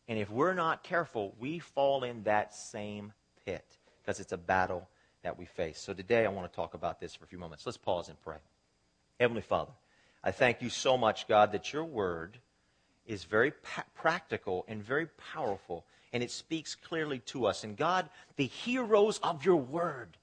And 0.09 0.19
if 0.19 0.31
we're 0.31 0.55
not 0.55 0.83
careful, 0.83 1.35
we 1.39 1.59
fall 1.59 2.05
in 2.05 2.23
that 2.25 2.55
same 2.55 3.13
pit 3.45 3.65
because 4.01 4.21
it's 4.21 4.33
a 4.33 4.37
battle 4.37 4.89
that 5.23 5.39
we 5.39 5.45
face. 5.45 5.79
So 5.79 5.93
today 5.93 6.25
I 6.25 6.29
want 6.29 6.51
to 6.51 6.55
talk 6.55 6.75
about 6.75 7.01
this 7.01 7.15
for 7.15 7.25
a 7.25 7.27
few 7.27 7.39
moments. 7.39 7.67
Let's 7.67 7.77
pause 7.77 8.09
and 8.09 8.21
pray. 8.23 8.37
Heavenly 9.19 9.43
Father, 9.43 9.73
I 10.23 10.31
thank 10.31 10.63
you 10.63 10.71
so 10.71 10.97
much, 10.97 11.27
God, 11.27 11.53
that 11.53 11.73
your 11.73 11.85
word 11.85 12.39
is 13.07 13.25
very 13.25 13.51
pa- 13.51 13.85
practical 13.95 14.65
and 14.69 14.83
very 14.83 15.07
powerful. 15.33 15.85
and 16.13 16.23
it 16.23 16.31
speaks 16.31 16.75
clearly 16.75 17.19
to 17.19 17.45
us. 17.45 17.63
And 17.63 17.77
God, 17.77 18.09
the 18.37 18.47
heroes 18.47 19.19
of 19.19 19.45
your 19.45 19.57
word, 19.57 20.17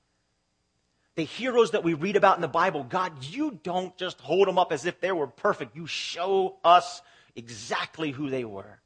the 1.16 1.24
heroes 1.24 1.72
that 1.72 1.84
we 1.84 1.94
read 1.94 2.16
about 2.16 2.38
in 2.38 2.42
the 2.42 2.48
Bible, 2.48 2.84
God, 2.84 3.24
you 3.24 3.60
don't 3.64 3.96
just 3.98 4.20
hold 4.20 4.48
them 4.48 4.58
up 4.58 4.72
as 4.72 4.86
if 4.88 5.00
they 5.00 5.12
were 5.12 5.28
perfect. 5.28 5.76
You 5.76 5.86
show 5.86 6.56
us 6.64 7.02
exactly 7.36 8.10
who 8.10 8.32
they 8.32 8.44
were. 8.44 8.80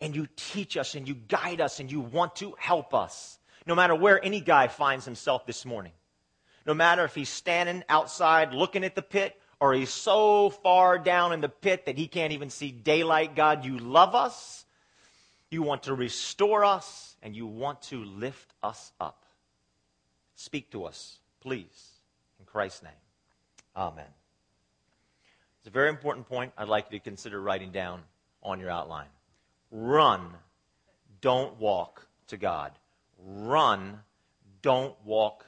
And 0.00 0.14
you 0.14 0.28
teach 0.36 0.76
us 0.76 0.94
and 0.94 1.08
you 1.08 1.14
guide 1.14 1.60
us 1.60 1.80
and 1.80 1.90
you 1.90 2.00
want 2.00 2.36
to 2.36 2.54
help 2.56 2.94
us. 2.94 3.40
No 3.66 3.74
matter 3.74 3.96
where 3.96 4.24
any 4.24 4.40
guy 4.40 4.68
finds 4.68 5.04
himself 5.04 5.46
this 5.46 5.64
morning. 5.64 5.92
No 6.64 6.74
matter 6.74 7.04
if 7.04 7.14
he's 7.14 7.28
standing 7.28 7.82
outside 7.88 8.52
looking 8.52 8.84
at 8.84 8.94
the 8.94 9.02
pit 9.02 9.34
or 9.60 9.74
he's 9.74 9.90
so 9.90 10.50
far 10.50 10.98
down 10.98 11.32
in 11.32 11.40
the 11.40 11.48
pit 11.48 11.86
that 11.86 11.98
he 11.98 12.06
can't 12.06 12.32
even 12.32 12.50
see 12.50 12.70
daylight. 12.70 13.34
God, 13.34 13.64
you 13.64 13.78
love 13.78 14.14
us. 14.14 14.64
You 15.50 15.62
want 15.62 15.84
to 15.84 15.94
restore 15.94 16.64
us 16.64 17.16
and 17.22 17.34
you 17.34 17.46
want 17.46 17.82
to 17.82 18.04
lift 18.04 18.52
us 18.62 18.92
up. 19.00 19.24
Speak 20.34 20.70
to 20.72 20.84
us, 20.84 21.18
please, 21.40 21.90
in 22.38 22.46
Christ's 22.46 22.82
name. 22.82 22.92
Amen. 23.76 24.04
It's 25.58 25.66
a 25.66 25.70
very 25.70 25.88
important 25.88 26.28
point 26.28 26.52
I'd 26.56 26.68
like 26.68 26.86
you 26.90 26.98
to 26.98 27.04
consider 27.04 27.40
writing 27.40 27.72
down 27.72 28.02
on 28.42 28.60
your 28.60 28.70
outline. 28.70 29.08
Run, 29.70 30.28
don't 31.20 31.58
walk 31.58 32.06
to 32.28 32.36
God. 32.36 32.72
Run, 33.18 33.98
don't 34.62 34.94
walk 35.04 35.44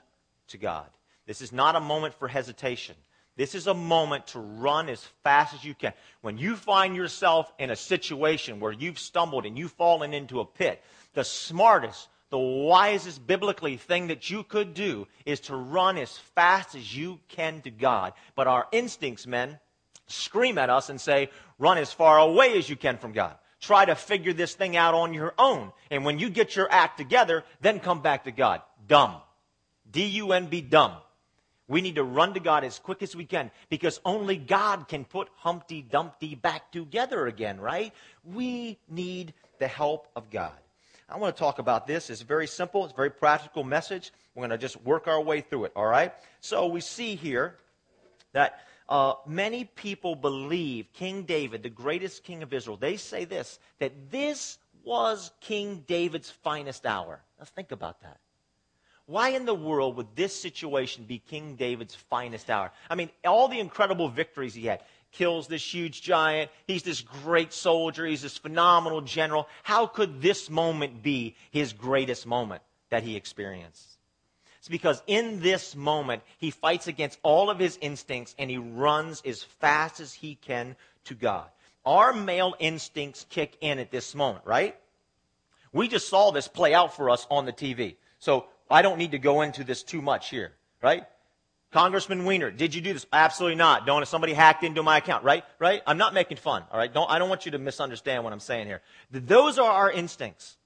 to 0.49 0.59
God. 0.59 0.87
This 1.27 1.41
is 1.41 1.53
not 1.53 1.77
a 1.77 1.81
moment 1.81 2.15
for 2.15 2.27
hesitation. 2.27 2.97
This 3.41 3.55
is 3.55 3.69
a 3.69 3.73
moment 3.73 4.27
to 4.27 4.39
run 4.39 4.91
as 4.91 5.03
fast 5.25 5.55
as 5.55 5.65
you 5.65 5.75
can. 5.75 5.95
When 6.21 6.37
you 6.37 6.57
find 6.57 6.95
yourself 6.95 7.51
in 7.59 7.71
a 7.71 7.75
situation 7.75 8.61
where 8.61 8.71
you've 8.71 8.99
stumbled 8.99 9.47
and 9.47 9.57
you've 9.57 9.73
fallen 9.73 10.13
into 10.13 10.41
a 10.41 10.45
pit, 10.45 10.83
the 11.15 11.25
smartest, 11.25 12.11
the 12.29 12.37
wisest 12.37 13.27
biblically 13.27 13.79
thing 13.79 14.09
that 14.09 14.29
you 14.29 14.43
could 14.43 14.75
do 14.75 15.09
is 15.25 15.41
to 15.41 15.57
run 15.57 15.97
as 15.97 16.19
fast 16.19 16.75
as 16.75 16.95
you 16.95 17.19
can 17.29 17.63
to 17.63 17.71
God. 17.71 18.13
But 18.35 18.47
our 18.47 18.69
instincts, 18.73 19.27
men, 19.27 19.59
scream 20.07 20.59
at 20.59 20.69
us 20.69 20.91
and 20.91 21.01
say, 21.01 21.31
run 21.59 21.79
as 21.79 21.95
far 21.95 22.19
away 22.19 22.59
as 22.59 22.69
you 22.69 22.77
can 22.77 22.99
from 22.99 23.13
God. 23.13 23.35
Try 23.59 23.87
to 23.87 23.95
figure 23.95 24.35
this 24.35 24.53
thing 24.53 24.77
out 24.77 24.93
on 24.93 25.15
your 25.15 25.33
own. 25.39 25.73
And 25.91 26.05
when 26.05 26.19
you 26.19 26.29
get 26.29 26.57
your 26.57 26.71
act 26.71 26.99
together, 26.99 27.45
then 27.63 27.81
come 27.81 28.03
back 28.03 28.25
to 28.25 28.33
God. 28.33 28.61
Dumb. 28.87 29.17
D-U-M-B, 29.91 30.61
dumb. 30.61 30.93
We 31.71 31.83
need 31.83 31.95
to 31.95 32.05
run 32.05 32.35
to 32.35 32.41
God 32.41 32.65
as 32.65 32.81
quick 32.81 33.01
as 33.01 33.15
we 33.15 33.25
can 33.25 33.53
because 33.69 34.01
only 34.05 34.37
God 34.37 34.89
can 34.89 35.05
put 35.05 35.29
Humpty 35.37 35.83
Dumpty 35.83 36.35
back 36.35 36.73
together 36.73 37.29
again, 37.29 37.61
right? 37.61 37.95
We 38.25 38.77
need 38.89 39.35
the 39.61 39.69
help 39.69 40.09
of 40.17 40.31
God. 40.31 40.59
I 41.09 41.17
want 41.17 41.37
to 41.37 41.39
talk 41.39 41.61
about 41.61 41.87
this. 41.87 42.11
It's 42.11 42.23
very 42.23 42.49
simple, 42.49 42.83
it's 42.85 42.93
a 42.93 42.97
very 42.97 43.11
practical 43.11 43.63
message. 43.63 44.13
We're 44.35 44.41
going 44.41 44.51
to 44.51 44.59
just 44.59 44.83
work 44.83 45.07
our 45.07 45.21
way 45.21 45.43
through 45.43 45.67
it, 45.67 45.73
all 45.77 45.87
right? 45.87 46.13
So 46.41 46.67
we 46.67 46.81
see 46.81 47.15
here 47.15 47.55
that 48.33 48.59
uh, 48.89 49.15
many 49.25 49.65
people 49.65 50.17
believe 50.17 50.93
King 50.93 51.23
David, 51.23 51.63
the 51.63 51.71
greatest 51.71 52.25
king 52.25 52.43
of 52.43 52.53
Israel, 52.53 52.79
they 52.79 52.97
say 52.97 53.25
this, 53.25 53.61
that 53.79 54.11
this 54.11 54.59
was 54.83 55.31
King 55.41 55.85
David's 55.87 56.31
finest 56.31 56.85
hour. 56.85 57.23
Now 57.39 57.45
think 57.45 57.71
about 57.71 58.01
that. 58.03 58.19
Why 59.11 59.31
in 59.31 59.45
the 59.45 59.55
world 59.55 59.97
would 59.97 60.15
this 60.15 60.33
situation 60.33 61.03
be 61.03 61.19
King 61.19 61.57
David's 61.57 61.97
finest 61.97 62.49
hour? 62.49 62.71
I 62.89 62.95
mean, 62.95 63.11
all 63.25 63.49
the 63.49 63.59
incredible 63.59 64.09
victories 64.09 64.55
he 64.55 64.67
had 64.67 64.85
kills 65.11 65.49
this 65.49 65.75
huge 65.75 66.01
giant. 66.01 66.49
He's 66.69 66.85
this 66.85 67.01
great 67.01 67.53
soldier. 67.53 68.07
He's 68.07 68.23
this 68.23 68.39
phenomenal 68.39 69.01
general. 69.01 69.49
How 69.65 69.89
could 69.89 70.23
this 70.23 70.49
moment 70.49 71.03
be 71.03 71.35
his 71.51 71.73
greatest 71.73 72.25
moment 72.25 72.63
that 72.91 73.03
he 73.03 73.17
experienced? 73.17 73.85
It's 74.61 74.69
because 74.69 75.03
in 75.09 75.41
this 75.41 75.75
moment, 75.75 76.23
he 76.39 76.53
fights 76.53 76.87
against 76.87 77.19
all 77.25 77.51
of 77.51 77.59
his 77.59 77.79
instincts 77.81 78.37
and 78.39 78.49
he 78.49 78.59
runs 78.59 79.23
as 79.27 79.43
fast 79.43 79.99
as 79.99 80.15
he 80.15 80.37
can 80.37 80.77
to 81.07 81.17
God. 81.17 81.49
Our 81.85 82.13
male 82.13 82.55
instincts 82.61 83.27
kick 83.29 83.57
in 83.61 83.81
at 83.81 83.91
this 83.91 84.15
moment, 84.15 84.47
right? 84.47 84.77
We 85.73 85.89
just 85.89 86.09
saw 86.09 86.31
this 86.31 86.47
play 86.47 86.75
out 86.75 86.95
for 86.95 87.11
us 87.11 87.27
on 87.29 87.45
the 87.45 87.53
TV. 87.53 87.97
So 88.21 88.47
I 88.71 88.83
don't 88.83 88.99
need 88.99 89.13
to 89.13 89.19
go 89.19 89.43
into 89.43 89.65
this 89.65 89.83
too 89.83 90.01
much 90.01 90.31
here, 90.31 90.53
right? 90.83 91.05
Congressman 91.73 92.25
Weiner, 92.25 92.51
did 92.51 92.75
you 92.75 92.81
do 92.81 92.93
this? 92.93 93.07
Absolutely 93.13 93.57
not. 93.57 93.87
Don't 93.87 94.07
somebody 94.07 94.33
hacked 94.33 94.65
into 94.65 94.83
my 94.83 94.99
account, 94.99 95.25
right? 95.25 95.45
Right? 95.59 95.83
I'm 95.87 95.99
not 95.99 96.15
making 96.15 96.39
fun, 96.39 96.65
all 96.73 96.79
right? 96.79 96.93
Don't, 96.93 97.09
I 97.09 97.19
don't 97.19 97.29
want 97.29 97.47
you 97.47 97.53
to 97.53 97.59
misunderstand 97.59 98.25
what 98.25 98.33
I'm 98.33 98.41
saying 98.41 98.67
here. 98.67 98.83
Those 99.13 99.59
are 99.59 99.71
our 99.71 99.91
instincts. 99.91 100.57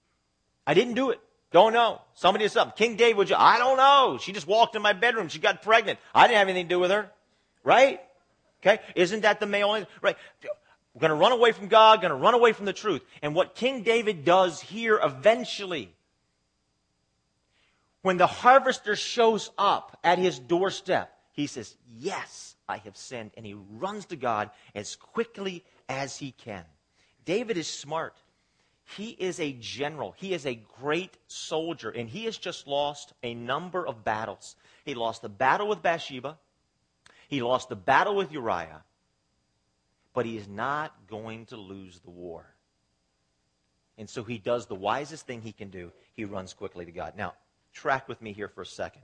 I 0.67 0.73
didn't 0.73 0.95
do 0.95 1.11
it. 1.11 1.21
Don't 1.51 1.73
know. 1.73 2.01
Somebody 2.15 2.47
did 2.47 2.53
something. 2.53 2.75
King 2.77 2.97
David, 2.97 3.17
would 3.17 3.31
you? 3.31 3.37
I 3.39 3.59
don't 3.59 3.77
know. 3.77 4.19
She 4.21 4.33
just 4.33 4.47
walked 4.47 4.75
in 4.77 4.83
my 4.83 4.93
bedroom. 4.93 5.29
She 5.29 5.39
got 5.39 5.63
pregnant. 5.63 5.99
I 6.15 6.27
didn't 6.27 6.39
have 6.39 6.49
anything 6.49 6.67
to 6.67 6.75
do 6.75 6.81
with 6.81 6.91
her. 6.91 7.11
Right? 7.63 8.01
Okay? 8.61 8.81
Isn't 8.97 9.21
that 9.21 9.41
the 9.41 9.47
male? 9.47 9.87
Right. 10.01 10.17
We're 10.95 11.01
going 11.01 11.11
to 11.11 11.17
run 11.17 11.33
away 11.33 11.53
from 11.53 11.69
God, 11.69 12.01
going 12.01 12.11
to 12.11 12.17
run 12.17 12.35
away 12.35 12.53
from 12.53 12.65
the 12.65 12.73
truth. 12.73 13.03
And 13.23 13.35
what 13.35 13.55
King 13.55 13.83
David 13.83 14.25
does 14.25 14.61
here 14.61 14.99
eventually 15.03 15.94
when 18.05 18.19
the 18.19 18.27
harvester 18.27 18.95
shows 18.95 19.51
up 19.57 19.99
at 20.05 20.19
his 20.19 20.39
doorstep, 20.39 21.11
he 21.33 21.47
says, 21.47 21.75
Yes, 21.99 22.55
I 22.69 22.77
have 22.77 22.99
sinned. 22.99 23.31
And 23.35 23.47
he 23.47 23.55
runs 23.55 24.05
to 24.07 24.17
God 24.17 24.51
as 24.75 24.95
quickly 24.95 25.65
as 25.89 26.19
he 26.19 26.33
can. 26.33 26.67
David 27.25 27.57
is 27.57 27.67
smart. 27.67 28.15
He 28.95 29.09
is 29.09 29.41
a 29.41 29.55
general. 29.55 30.15
He 30.19 30.35
is 30.35 30.45
a 30.45 30.61
great 30.79 31.17
soldier. 31.29 31.89
And 31.89 32.07
he 32.07 32.27
has 32.27 32.37
just 32.37 32.67
lost 32.67 33.15
a 33.23 33.33
number 33.33 33.87
of 33.87 34.05
battles. 34.05 34.55
He 34.85 34.95
lost 34.95 35.23
the 35.23 35.31
battle 35.31 35.67
with 35.67 35.81
Bathsheba, 35.81 36.37
he 37.29 37.41
lost 37.41 37.71
the 37.71 37.77
battle 37.77 38.17
with 38.17 38.31
Uriah. 38.31 38.85
But 40.13 40.27
he 40.27 40.37
is 40.37 40.47
not 40.47 40.95
going 41.09 41.47
to 41.47 41.57
lose 41.57 42.01
the 42.01 42.11
war. 42.11 42.45
And 43.97 44.11
so 44.11 44.23
he 44.23 44.37
does 44.37 44.67
the 44.67 44.75
wisest 44.75 45.27
thing 45.27 45.41
he 45.41 45.53
can 45.53 45.71
do. 45.71 45.91
He 46.13 46.27
runs 46.27 46.53
quickly 46.53 46.85
to 46.85 46.93
God. 46.93 47.15
Now, 47.17 47.33
track 47.75 48.09
with 48.09 48.23
me 48.23 48.33
here 48.33 48.49
for 48.49 48.63
a 48.63 48.67
second. 48.67 49.03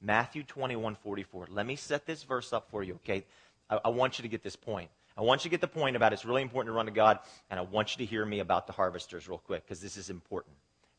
Matthew 0.00 0.44
21 0.44 0.94
44. 0.94 1.48
Let 1.50 1.66
me 1.66 1.76
set 1.76 2.06
this 2.06 2.22
verse 2.22 2.52
up 2.52 2.70
for 2.70 2.82
you, 2.82 2.94
okay? 2.94 3.24
I, 3.68 3.80
I, 3.86 3.88
want 3.88 4.18
you 4.18 4.22
to 4.22 4.28
get 4.28 4.42
this 4.42 4.56
point. 4.56 4.90
I 5.16 5.22
want 5.22 5.44
you 5.44 5.50
to 5.50 5.52
get 5.52 5.60
the 5.60 5.68
point 5.68 5.96
about 5.96 6.12
it's 6.12 6.24
really 6.24 6.42
important 6.42 6.72
to 6.72 6.76
run 6.76 6.86
to 6.86 6.92
God, 6.92 7.18
and 7.50 7.58
I 7.58 7.64
want 7.64 7.94
you 7.96 8.06
to 8.06 8.08
hear 8.08 8.24
me 8.24 8.38
about 8.38 8.66
the 8.66 8.72
harvesters 8.72 9.28
real 9.28 9.38
quick 9.38 9.64
because 9.64 9.80
this 9.80 9.96
is 9.96 10.08
important. 10.08 10.54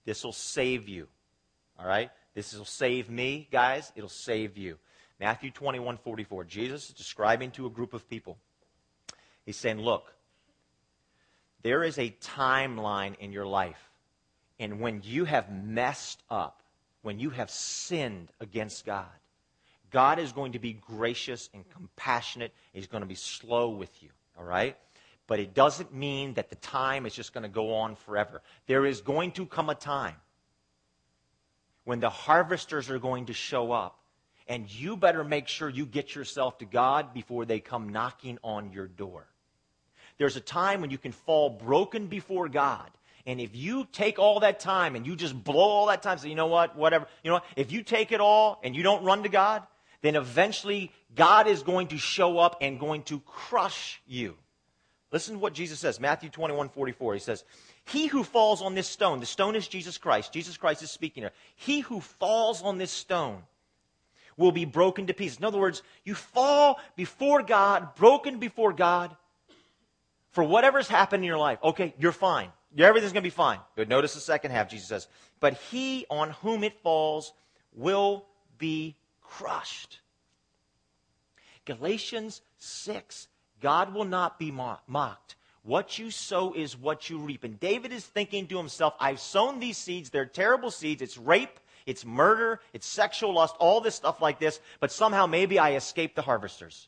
This 0.06 0.24
will 0.24 0.34
save 0.34 0.90
you, 0.90 1.08
all 1.80 1.88
right? 1.88 2.12
This 2.36 2.54
will 2.54 2.66
save 2.66 3.10
me, 3.10 3.48
guys. 3.52 3.92
It'll 3.96 4.10
save 4.10 4.58
you. 4.58 4.78
Matthew 5.20 5.52
21 5.52 5.98
44. 5.98 6.44
Jesus 6.44 6.90
is 6.90 6.96
describing 6.96 7.52
to 7.52 7.66
a 7.66 7.70
group 7.70 7.94
of 7.94 8.10
people. 8.10 8.38
He's 9.46 9.58
saying, 9.58 9.80
Look, 9.80 10.14
there 11.62 11.84
is 11.84 11.98
a 11.98 12.16
timeline 12.22 13.18
in 13.20 13.32
your 13.32 13.46
life 13.46 13.89
and 14.60 14.82
when 14.82 15.02
you 15.04 15.26
have 15.26 15.52
messed 15.52 16.22
up, 16.30 16.62
when 17.02 17.20
you 17.20 17.30
have 17.30 17.50
sinned 17.50 18.30
against 18.42 18.86
God, 18.86 19.06
God 19.90 20.20
is 20.20 20.34
going 20.34 20.52
to 20.52 20.60
be 20.60 20.74
gracious 20.74 21.50
and 21.54 21.68
compassionate. 21.70 22.54
He's 22.74 22.88
going 22.88 23.02
to 23.02 23.08
be 23.08 23.16
slow 23.16 23.70
with 23.70 24.04
you, 24.04 24.10
all 24.38 24.44
right? 24.44 24.78
But 25.26 25.40
it 25.40 25.54
doesn't 25.54 25.94
mean 25.94 26.34
that 26.34 26.50
the 26.50 26.56
time 26.58 27.06
is 27.06 27.14
just 27.14 27.34
going 27.34 27.44
to 27.44 27.50
go 27.50 27.76
on 27.76 27.96
forever. 27.96 28.42
There 28.68 28.86
is 28.86 29.02
going 29.02 29.32
to 29.34 29.46
come 29.46 29.70
a 29.70 29.76
time 29.76 30.16
when 31.86 32.00
the 32.00 32.10
harvesters 32.10 32.90
are 32.90 33.00
going 33.00 33.28
to 33.28 33.34
show 33.34 33.72
up, 33.72 33.98
and 34.48 34.70
you 34.70 34.98
better 34.98 35.24
make 35.24 35.48
sure 35.48 35.70
you 35.70 35.86
get 35.86 36.14
yourself 36.14 36.58
to 36.60 36.66
God 36.66 37.14
before 37.14 37.46
they 37.46 37.60
come 37.60 37.90
knocking 37.90 38.38
on 38.44 38.72
your 38.74 38.88
door. 38.88 39.26
There's 40.18 40.36
a 40.36 40.42
time 40.42 40.82
when 40.82 40.92
you 40.92 40.98
can 40.98 41.14
fall 41.14 41.50
broken 41.50 42.08
before 42.08 42.50
God 42.50 42.90
and 43.26 43.40
if 43.40 43.56
you 43.56 43.88
take 43.92 44.20
all 44.20 44.40
that 44.42 44.60
time 44.60 44.96
and 44.96 45.06
you 45.06 45.16
just 45.16 45.44
blow 45.44 45.70
all 45.70 45.88
that 45.88 46.02
time, 46.02 46.18
say, 46.18 46.30
you 46.30 46.36
know 46.36 46.48
what, 46.48 46.76
whatever, 46.76 47.08
you 47.24 47.30
know 47.30 47.36
what, 47.36 47.46
if 47.56 47.72
you 47.72 47.84
take 47.84 48.12
it 48.12 48.22
all 48.22 48.60
and 48.64 48.76
you 48.76 48.84
don't 48.84 49.04
run 49.04 49.24
to 49.24 49.30
God, 49.30 49.64
then 50.02 50.16
eventually 50.16 50.92
God 51.16 51.48
is 51.48 51.64
going 51.64 51.88
to 51.90 51.98
show 51.98 52.40
up 52.40 52.58
and 52.62 52.80
going 52.80 53.04
to 53.04 53.20
crush 53.22 54.02
you. 54.08 54.36
Listen 55.12 55.36
to 55.36 55.40
what 55.40 55.54
Jesus 55.54 55.80
says, 55.80 56.00
Matthew 56.00 56.30
21, 56.30 56.70
44. 56.70 57.14
He 57.16 57.20
says, 57.20 57.44
He 57.86 58.08
who 58.08 58.24
falls 58.24 58.62
on 58.62 58.76
this 58.76 58.88
stone, 58.88 59.20
the 59.20 59.26
stone 59.26 59.56
is 59.56 59.68
Jesus 59.68 59.98
Christ. 59.98 60.32
Jesus 60.32 60.56
Christ 60.56 60.84
is 60.84 60.92
speaking 60.92 61.24
here. 61.24 61.32
He 61.56 61.80
who 61.80 62.00
falls 62.00 62.62
on 62.62 62.78
this 62.78 62.92
stone 62.92 63.42
will 64.38 64.52
be 64.52 64.66
broken 64.66 65.08
to 65.08 65.14
pieces. 65.14 65.40
In 65.40 65.46
other 65.46 65.60
words, 65.60 65.82
you 66.06 66.16
fall 66.16 66.80
before 66.96 67.42
God, 67.42 67.96
broken 67.96 68.40
before 68.40 68.72
God, 68.72 69.16
for 70.32 70.44
whatever's 70.44 70.88
happened 70.88 71.24
in 71.24 71.28
your 71.28 71.38
life. 71.38 71.60
Okay, 71.64 71.94
you're 71.98 72.12
fine. 72.12 72.50
Everything's 72.78 73.14
going 73.14 73.24
to 73.24 73.28
be 73.28 73.32
fine. 73.32 73.60
But 73.76 73.90
notice 73.90 74.14
the 74.14 74.20
second 74.20 74.52
half, 74.52 74.70
Jesus 74.70 74.88
says, 74.88 75.08
But 75.40 75.56
he 75.72 76.06
on 76.10 76.32
whom 76.42 76.64
it 76.64 76.80
falls 76.82 77.34
will 77.74 78.26
be 78.58 78.96
crushed. 79.22 80.00
Galatians 81.66 82.42
6 82.58 83.28
God 83.62 83.94
will 83.94 84.06
not 84.06 84.40
be 84.40 84.52
mocked. 84.52 85.36
What 85.64 86.00
you 86.00 86.12
sow 86.12 86.54
is 86.54 86.78
what 86.78 87.10
you 87.10 87.18
reap. 87.20 87.44
And 87.44 87.60
David 87.60 87.92
is 87.92 88.06
thinking 88.06 88.48
to 88.48 88.58
himself, 88.58 88.94
I've 89.00 89.20
sown 89.20 89.60
these 89.60 89.78
seeds. 89.78 90.10
They're 90.10 90.26
terrible 90.26 90.72
seeds. 90.72 91.02
It's 91.02 91.18
rape, 91.18 91.60
it's 91.86 92.06
murder, 92.06 92.62
it's 92.74 92.88
sexual 92.88 93.34
lust, 93.34 93.56
all 93.60 93.82
this 93.82 93.96
stuff 93.96 94.22
like 94.22 94.40
this. 94.40 94.60
But 94.80 94.92
somehow 94.92 95.26
maybe 95.26 95.60
I 95.60 95.76
escaped 95.76 96.16
the 96.16 96.22
harvesters. 96.22 96.88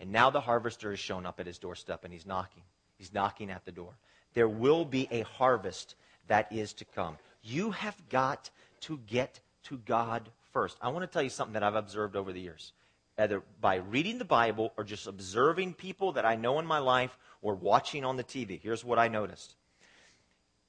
And 0.00 0.10
now 0.10 0.30
the 0.30 0.40
harvester 0.40 0.90
has 0.90 0.98
shown 0.98 1.26
up 1.26 1.38
at 1.38 1.46
his 1.46 1.58
doorstep 1.58 2.04
and 2.04 2.12
he's 2.12 2.26
knocking. 2.26 2.62
He's 2.96 3.12
knocking 3.12 3.50
at 3.50 3.64
the 3.64 3.72
door. 3.72 3.94
There 4.34 4.48
will 4.48 4.84
be 4.84 5.08
a 5.10 5.22
harvest 5.22 5.94
that 6.28 6.50
is 6.52 6.72
to 6.74 6.84
come. 6.84 7.18
You 7.42 7.70
have 7.72 7.96
got 8.08 8.50
to 8.82 8.98
get 9.06 9.40
to 9.64 9.78
God 9.78 10.28
first. 10.52 10.76
I 10.80 10.88
want 10.88 11.02
to 11.02 11.06
tell 11.06 11.22
you 11.22 11.30
something 11.30 11.54
that 11.54 11.62
I've 11.62 11.74
observed 11.74 12.16
over 12.16 12.32
the 12.32 12.40
years 12.40 12.72
either 13.18 13.42
by 13.60 13.76
reading 13.76 14.18
the 14.18 14.24
Bible 14.24 14.72
or 14.76 14.84
just 14.84 15.06
observing 15.06 15.74
people 15.74 16.12
that 16.12 16.24
I 16.24 16.34
know 16.34 16.58
in 16.58 16.66
my 16.66 16.78
life 16.78 17.16
or 17.42 17.54
watching 17.54 18.04
on 18.04 18.16
the 18.16 18.24
TV. 18.24 18.60
Here's 18.60 18.84
what 18.84 18.98
I 18.98 19.08
noticed 19.08 19.54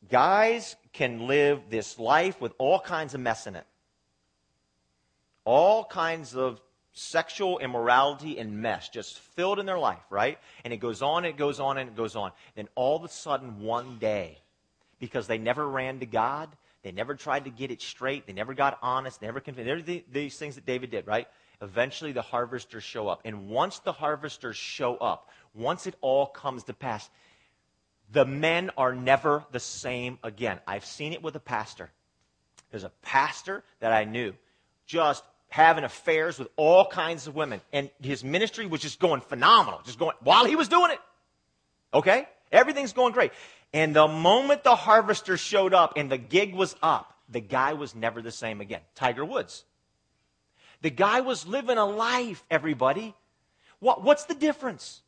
guys 0.10 0.76
can 0.92 1.28
live 1.28 1.62
this 1.70 1.98
life 1.98 2.42
with 2.42 2.54
all 2.58 2.80
kinds 2.80 3.14
of 3.14 3.22
mess 3.22 3.48
in 3.48 3.56
it, 3.56 3.66
all 5.46 5.86
kinds 5.86 6.36
of 6.36 6.60
sexual 6.94 7.60
immorality 7.60 8.38
and 8.40 8.62
mess 8.62 8.90
just 8.90 9.20
filled 9.20 9.60
in 9.60 9.66
their 9.66 9.80
life, 9.80 10.04
right? 10.10 10.38
And 10.64 10.74
it 10.74 10.78
goes 10.78 11.02
on, 11.02 11.26
it 11.26 11.38
goes 11.38 11.60
on, 11.60 11.78
and 11.78 11.90
it 11.90 11.96
goes 11.96 12.16
on. 12.16 12.32
Then 12.56 12.70
all 12.76 12.96
of 12.96 13.04
a 13.04 13.10
sudden, 13.10 13.62
one 13.62 13.98
day, 14.00 14.40
because 15.00 15.28
they 15.28 15.38
never 15.38 15.68
ran 15.68 16.00
to 16.00 16.06
God, 16.06 16.50
they 16.84 16.92
never 16.92 17.16
tried 17.16 17.46
to 17.46 17.50
get 17.50 17.72
it 17.72 17.82
straight, 17.82 18.28
they 18.28 18.34
never 18.34 18.54
got 18.54 18.78
honest, 18.82 19.22
never 19.22 19.40
confessed. 19.40 19.86
These 20.12 20.38
things 20.38 20.56
that 20.56 20.66
David 20.66 20.92
did, 20.92 21.08
right? 21.08 21.28
eventually 21.64 22.12
the 22.12 22.22
harvesters 22.22 22.84
show 22.84 23.08
up. 23.08 23.22
And 23.26 23.50
once 23.50 23.80
the 23.80 23.94
harvesters 23.94 24.58
show 24.58 24.98
up, 24.98 25.30
once 25.56 25.88
it 25.88 25.96
all 26.02 26.28
comes 26.28 26.64
to 26.66 26.74
pass, 26.74 27.10
the 28.12 28.26
men 28.26 28.70
are 28.78 28.94
never 28.94 29.46
the 29.52 29.60
same 29.60 30.20
again. 30.24 30.60
I've 30.68 30.86
seen 30.86 31.14
it 31.14 31.24
with 31.24 31.36
a 31.36 31.40
pastor. 31.40 31.90
There's 32.70 32.84
a 32.84 32.92
pastor 33.02 33.64
that 33.80 33.94
I 33.94 34.04
knew 34.04 34.34
just 34.86 35.24
having 35.54 35.84
affairs 35.84 36.40
with 36.40 36.48
all 36.56 36.88
kinds 36.88 37.28
of 37.28 37.36
women. 37.36 37.62
And 37.72 37.92
his 38.02 38.24
ministry 38.24 38.66
was 38.66 38.82
just 38.82 39.00
going 39.00 39.22
phenomenal, 39.22 39.82
just 39.86 40.00
going 40.00 40.16
while 40.22 40.46
he 40.46 40.56
was 40.56 40.68
doing 40.68 40.90
it. 40.90 41.00
Okay? 41.94 42.28
Everything's 42.52 42.92
going 42.92 43.14
great. 43.14 43.32
And 43.72 43.96
the 43.96 44.08
moment 44.08 44.64
the 44.64 44.76
harvester 44.76 45.38
showed 45.38 45.76
up 45.76 45.94
and 45.96 46.12
the 46.12 46.18
gig 46.18 46.56
was 46.56 46.76
up, 46.82 47.14
the 47.30 47.40
guy 47.40 47.74
was 47.74 47.94
never 47.94 48.20
the 48.20 48.32
same 48.32 48.62
again. 48.62 48.82
Tiger 48.96 49.24
Woods. 49.24 49.64
The 50.82 50.90
guy 50.90 51.22
was 51.22 51.46
living 51.46 51.78
a 51.78 51.86
life, 51.86 52.44
everybody. 52.50 53.14
What, 53.80 54.04
what's 54.04 54.26
the 54.26 54.34
difference? 54.34 55.04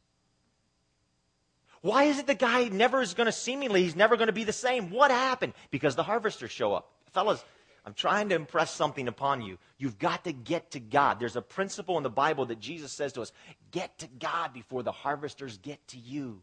Why 1.81 2.03
is 2.03 2.19
it 2.19 2.27
the 2.27 2.35
guy 2.35 2.67
never 2.67 3.01
is 3.01 3.15
going 3.15 3.25
to 3.25 3.31
seemingly, 3.31 3.81
he's 3.81 3.95
never 3.95 4.15
going 4.15 4.27
to 4.27 4.33
be 4.33 4.43
the 4.43 4.53
same? 4.53 4.91
What 4.91 5.09
happened? 5.09 5.53
Because 5.71 5.95
the 5.95 6.03
harvesters 6.03 6.51
show 6.51 6.75
up. 6.75 6.91
Fellas, 7.13 7.43
I'm 7.85 7.93
trying 7.93 8.29
to 8.29 8.35
impress 8.35 8.71
something 8.71 9.07
upon 9.07 9.43
you. 9.43 9.59
You've 9.77 9.99
got 9.99 10.23
to 10.23 10.33
get 10.33 10.71
to 10.71 10.79
God. 10.79 11.19
There's 11.19 11.35
a 11.35 11.41
principle 11.41 11.97
in 11.97 12.03
the 12.03 12.09
Bible 12.09 12.47
that 12.47 12.59
Jesus 12.59 12.91
says 12.91 13.13
to 13.13 13.21
us 13.21 13.31
get 13.71 13.99
to 13.99 14.07
God 14.19 14.53
before 14.53 14.81
the 14.81 14.91
harvesters 14.91 15.59
get 15.59 15.87
to 15.89 15.97
you. 15.97 16.41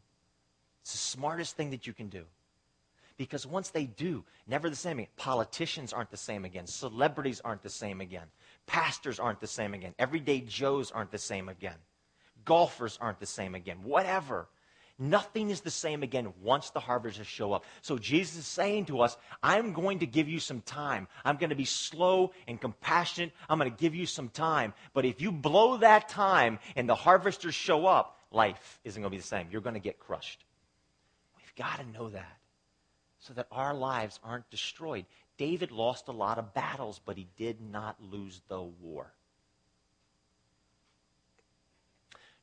It's 0.82 0.92
the 0.92 0.98
smartest 0.98 1.56
thing 1.56 1.70
that 1.70 1.86
you 1.86 1.92
can 1.92 2.08
do. 2.08 2.24
Because 3.16 3.46
once 3.46 3.70
they 3.70 3.84
do, 3.84 4.24
never 4.46 4.70
the 4.70 4.76
same 4.76 4.98
again. 4.98 5.10
Politicians 5.16 5.92
aren't 5.92 6.10
the 6.10 6.16
same 6.16 6.44
again. 6.44 6.66
Celebrities 6.66 7.40
aren't 7.44 7.62
the 7.62 7.70
same 7.70 8.00
again. 8.00 8.26
Pastors 8.66 9.18
aren't 9.18 9.40
the 9.40 9.46
same 9.46 9.74
again. 9.74 9.94
Everyday 9.98 10.40
Joes 10.40 10.90
aren't 10.90 11.10
the 11.10 11.18
same 11.18 11.48
again. 11.48 11.76
Golfers 12.44 12.98
aren't 13.00 13.20
the 13.20 13.26
same 13.26 13.54
again. 13.54 13.78
Whatever. 13.82 14.48
Nothing 14.98 15.50
is 15.50 15.62
the 15.62 15.70
same 15.70 16.02
again 16.02 16.32
once 16.42 16.70
the 16.70 16.80
harvesters 16.80 17.26
show 17.26 17.52
up. 17.52 17.64
So 17.80 17.98
Jesus 17.98 18.36
is 18.38 18.46
saying 18.46 18.86
to 18.86 19.00
us, 19.00 19.16
I'm 19.42 19.72
going 19.72 20.00
to 20.00 20.06
give 20.06 20.28
you 20.28 20.38
some 20.38 20.60
time. 20.60 21.08
I'm 21.24 21.38
going 21.38 21.50
to 21.50 21.56
be 21.56 21.64
slow 21.64 22.32
and 22.46 22.60
compassionate. 22.60 23.32
I'm 23.48 23.58
going 23.58 23.70
to 23.70 23.76
give 23.76 23.94
you 23.94 24.06
some 24.06 24.28
time. 24.28 24.74
But 24.92 25.04
if 25.04 25.20
you 25.20 25.32
blow 25.32 25.78
that 25.78 26.08
time 26.08 26.58
and 26.76 26.88
the 26.88 26.94
harvesters 26.94 27.54
show 27.54 27.86
up, 27.86 28.18
life 28.30 28.80
isn't 28.84 29.00
going 29.00 29.10
to 29.10 29.16
be 29.16 29.20
the 29.20 29.26
same. 29.26 29.48
You're 29.50 29.60
going 29.60 29.74
to 29.74 29.80
get 29.80 29.98
crushed. 29.98 30.44
We've 31.36 31.54
got 31.56 31.80
to 31.80 31.86
know 31.90 32.10
that 32.10 32.38
so 33.18 33.34
that 33.34 33.46
our 33.50 33.74
lives 33.74 34.20
aren't 34.22 34.50
destroyed. 34.50 35.06
David 35.38 35.72
lost 35.72 36.08
a 36.08 36.12
lot 36.12 36.38
of 36.38 36.54
battles, 36.54 37.00
but 37.04 37.16
he 37.16 37.28
did 37.36 37.60
not 37.60 37.96
lose 38.00 38.42
the 38.48 38.60
war. 38.60 39.12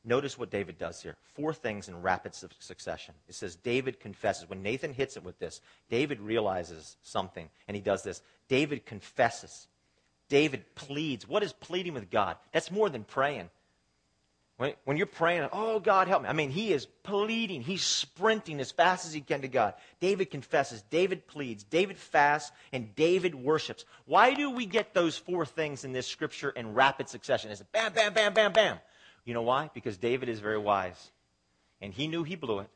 Notice 0.02 0.38
what 0.38 0.50
David 0.50 0.78
does 0.78 1.02
here. 1.02 1.16
Four 1.34 1.52
things 1.52 1.88
in 1.88 2.00
rapid 2.00 2.34
succession. 2.34 3.14
It 3.28 3.34
says 3.34 3.56
David 3.56 4.00
confesses. 4.00 4.48
When 4.48 4.62
Nathan 4.62 4.94
hits 4.94 5.16
it 5.16 5.24
with 5.24 5.38
this, 5.38 5.60
David 5.90 6.20
realizes 6.20 6.96
something, 7.02 7.50
and 7.68 7.74
he 7.74 7.82
does 7.82 8.02
this. 8.02 8.22
David 8.48 8.86
confesses. 8.86 9.68
David 10.30 10.64
pleads. 10.74 11.28
What 11.28 11.42
is 11.42 11.52
pleading 11.52 11.92
with 11.92 12.10
God? 12.10 12.36
That's 12.52 12.70
more 12.70 12.88
than 12.88 13.04
praying. 13.04 13.50
When, 14.56 14.74
when 14.84 14.96
you're 14.96 15.06
praying, 15.06 15.48
oh, 15.52 15.80
God, 15.80 16.06
help 16.06 16.22
me. 16.22 16.28
I 16.28 16.34
mean, 16.34 16.50
he 16.50 16.72
is 16.72 16.86
pleading. 17.02 17.62
He's 17.62 17.82
sprinting 17.82 18.60
as 18.60 18.70
fast 18.70 19.06
as 19.06 19.12
he 19.12 19.22
can 19.22 19.40
to 19.40 19.48
God. 19.48 19.72
David 20.00 20.30
confesses. 20.30 20.82
David 20.90 21.26
pleads. 21.26 21.64
David 21.64 21.96
fasts. 21.96 22.52
And 22.70 22.94
David 22.94 23.34
worships. 23.34 23.86
Why 24.04 24.34
do 24.34 24.50
we 24.50 24.66
get 24.66 24.92
those 24.92 25.16
four 25.16 25.46
things 25.46 25.84
in 25.84 25.92
this 25.92 26.06
scripture 26.06 26.50
in 26.50 26.74
rapid 26.74 27.08
succession? 27.08 27.50
It's 27.50 27.62
bam, 27.72 27.92
bam, 27.92 28.12
bam, 28.12 28.34
bam, 28.34 28.52
bam. 28.52 28.78
You 29.24 29.34
know 29.34 29.42
why? 29.42 29.70
Because 29.74 29.96
David 29.96 30.28
is 30.28 30.40
very 30.40 30.58
wise. 30.58 31.10
And 31.80 31.92
he 31.92 32.06
knew 32.06 32.24
he 32.24 32.36
blew 32.36 32.60
it. 32.60 32.70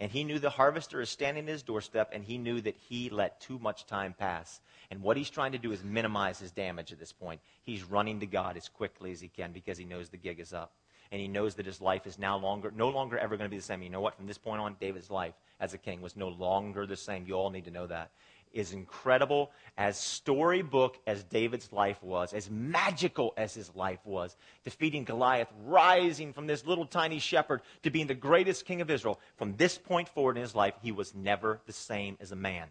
And 0.00 0.10
he 0.10 0.24
knew 0.24 0.38
the 0.38 0.50
harvester 0.50 1.00
is 1.00 1.08
standing 1.08 1.44
at 1.44 1.52
his 1.52 1.62
doorstep, 1.62 2.10
and 2.12 2.24
he 2.24 2.36
knew 2.36 2.60
that 2.62 2.76
he 2.88 3.10
let 3.10 3.40
too 3.40 3.60
much 3.60 3.86
time 3.86 4.12
pass. 4.12 4.60
And 4.90 5.02
what 5.02 5.16
he's 5.16 5.30
trying 5.30 5.52
to 5.52 5.58
do 5.58 5.70
is 5.70 5.84
minimize 5.84 6.40
his 6.40 6.50
damage 6.50 6.92
at 6.92 6.98
this 6.98 7.12
point. 7.12 7.40
He's 7.62 7.84
running 7.84 8.20
to 8.20 8.26
God 8.26 8.56
as 8.56 8.68
quickly 8.68 9.12
as 9.12 9.20
he 9.20 9.28
can 9.28 9.52
because 9.52 9.78
he 9.78 9.84
knows 9.84 10.08
the 10.08 10.16
gig 10.16 10.40
is 10.40 10.52
up 10.52 10.72
and 11.14 11.20
he 11.20 11.28
knows 11.28 11.54
that 11.54 11.66
his 11.66 11.80
life 11.80 12.08
is 12.08 12.18
now 12.18 12.36
longer, 12.36 12.72
no 12.74 12.88
longer 12.88 13.16
ever 13.16 13.36
going 13.36 13.48
to 13.48 13.50
be 13.50 13.56
the 13.56 13.62
same. 13.62 13.82
You 13.82 13.88
know 13.88 14.00
what? 14.00 14.16
From 14.16 14.26
this 14.26 14.36
point 14.36 14.60
on, 14.60 14.74
David's 14.80 15.10
life 15.10 15.34
as 15.60 15.72
a 15.72 15.78
king 15.78 16.00
was 16.00 16.16
no 16.16 16.28
longer 16.28 16.86
the 16.86 16.96
same. 16.96 17.24
You 17.26 17.34
all 17.34 17.50
need 17.50 17.66
to 17.66 17.70
know 17.70 17.86
that. 17.86 18.10
As 18.56 18.72
incredible 18.72 19.50
as 19.76 19.98
storybook 19.98 20.98
as 21.06 21.24
David's 21.24 21.72
life 21.72 22.00
was, 22.02 22.32
as 22.32 22.48
magical 22.48 23.34
as 23.36 23.52
his 23.52 23.74
life 23.74 23.98
was, 24.04 24.36
defeating 24.62 25.02
Goliath, 25.04 25.48
rising 25.64 26.32
from 26.32 26.46
this 26.46 26.64
little 26.64 26.86
tiny 26.86 27.18
shepherd 27.18 27.62
to 27.82 27.90
being 27.90 28.06
the 28.06 28.14
greatest 28.14 28.64
king 28.64 28.80
of 28.80 28.90
Israel, 28.90 29.18
from 29.36 29.56
this 29.56 29.76
point 29.76 30.08
forward 30.08 30.36
in 30.36 30.42
his 30.42 30.54
life, 30.54 30.74
he 30.82 30.92
was 30.92 31.14
never 31.14 31.60
the 31.66 31.72
same 31.72 32.16
as 32.20 32.30
a 32.30 32.36
man. 32.36 32.68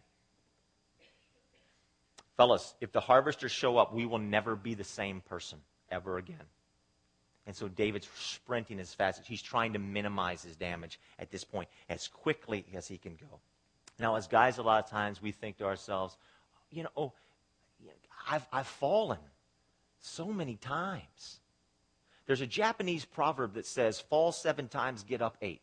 Fellas, 2.37 2.73
if 2.79 2.91
the 2.91 3.01
harvesters 3.01 3.51
show 3.51 3.77
up, 3.77 3.93
we 3.93 4.05
will 4.05 4.19
never 4.19 4.55
be 4.55 4.73
the 4.73 4.83
same 4.83 5.21
person 5.21 5.59
ever 5.91 6.17
again. 6.17 6.47
And 7.45 7.55
so 7.55 7.67
David's 7.67 8.07
sprinting 8.17 8.79
as 8.79 8.93
fast 8.93 9.19
as 9.19 9.27
he's 9.27 9.41
trying 9.41 9.73
to 9.73 9.79
minimize 9.79 10.43
his 10.43 10.55
damage 10.55 10.99
at 11.19 11.29
this 11.29 11.43
point 11.43 11.67
as 11.89 12.07
quickly 12.07 12.65
as 12.73 12.87
he 12.87 12.97
can 12.97 13.15
go. 13.15 13.39
Now, 13.99 14.15
as 14.15 14.27
guys, 14.27 14.57
a 14.57 14.63
lot 14.63 14.83
of 14.83 14.89
times 14.89 15.21
we 15.21 15.31
think 15.31 15.57
to 15.57 15.65
ourselves, 15.65 16.17
you 16.71 16.83
know, 16.83 16.89
oh, 16.97 17.13
I've, 18.29 18.45
I've 18.51 18.67
fallen 18.67 19.19
so 19.99 20.25
many 20.27 20.55
times. 20.55 21.39
There's 22.25 22.41
a 22.41 22.47
Japanese 22.47 23.05
proverb 23.05 23.53
that 23.55 23.65
says, 23.65 23.99
fall 23.99 24.31
seven 24.31 24.67
times, 24.67 25.03
get 25.03 25.21
up 25.21 25.37
eight. 25.41 25.61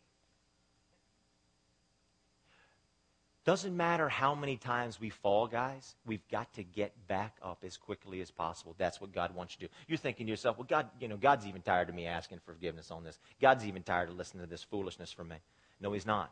Doesn't 3.43 3.75
matter 3.75 4.07
how 4.07 4.35
many 4.35 4.55
times 4.55 4.99
we 4.99 5.09
fall, 5.09 5.47
guys, 5.47 5.95
we've 6.05 6.27
got 6.29 6.53
to 6.53 6.63
get 6.63 6.93
back 7.07 7.37
up 7.41 7.63
as 7.65 7.75
quickly 7.75 8.21
as 8.21 8.29
possible. 8.29 8.75
That's 8.77 9.01
what 9.01 9.11
God 9.11 9.33
wants 9.33 9.55
you 9.55 9.67
to 9.67 9.73
do. 9.73 9.79
You're 9.87 9.97
thinking 9.97 10.27
to 10.27 10.29
yourself, 10.29 10.59
well, 10.59 10.67
God, 10.69 10.87
you 10.99 11.07
know, 11.07 11.17
God's 11.17 11.47
even 11.47 11.63
tired 11.63 11.89
of 11.89 11.95
me 11.95 12.05
asking 12.05 12.39
forgiveness 12.45 12.91
on 12.91 13.03
this. 13.03 13.17
God's 13.41 13.65
even 13.65 13.81
tired 13.81 14.09
of 14.09 14.15
listening 14.15 14.43
to 14.43 14.49
this 14.49 14.63
foolishness 14.63 15.11
from 15.11 15.29
me. 15.29 15.37
No, 15.79 15.91
he's 15.91 16.05
not. 16.05 16.31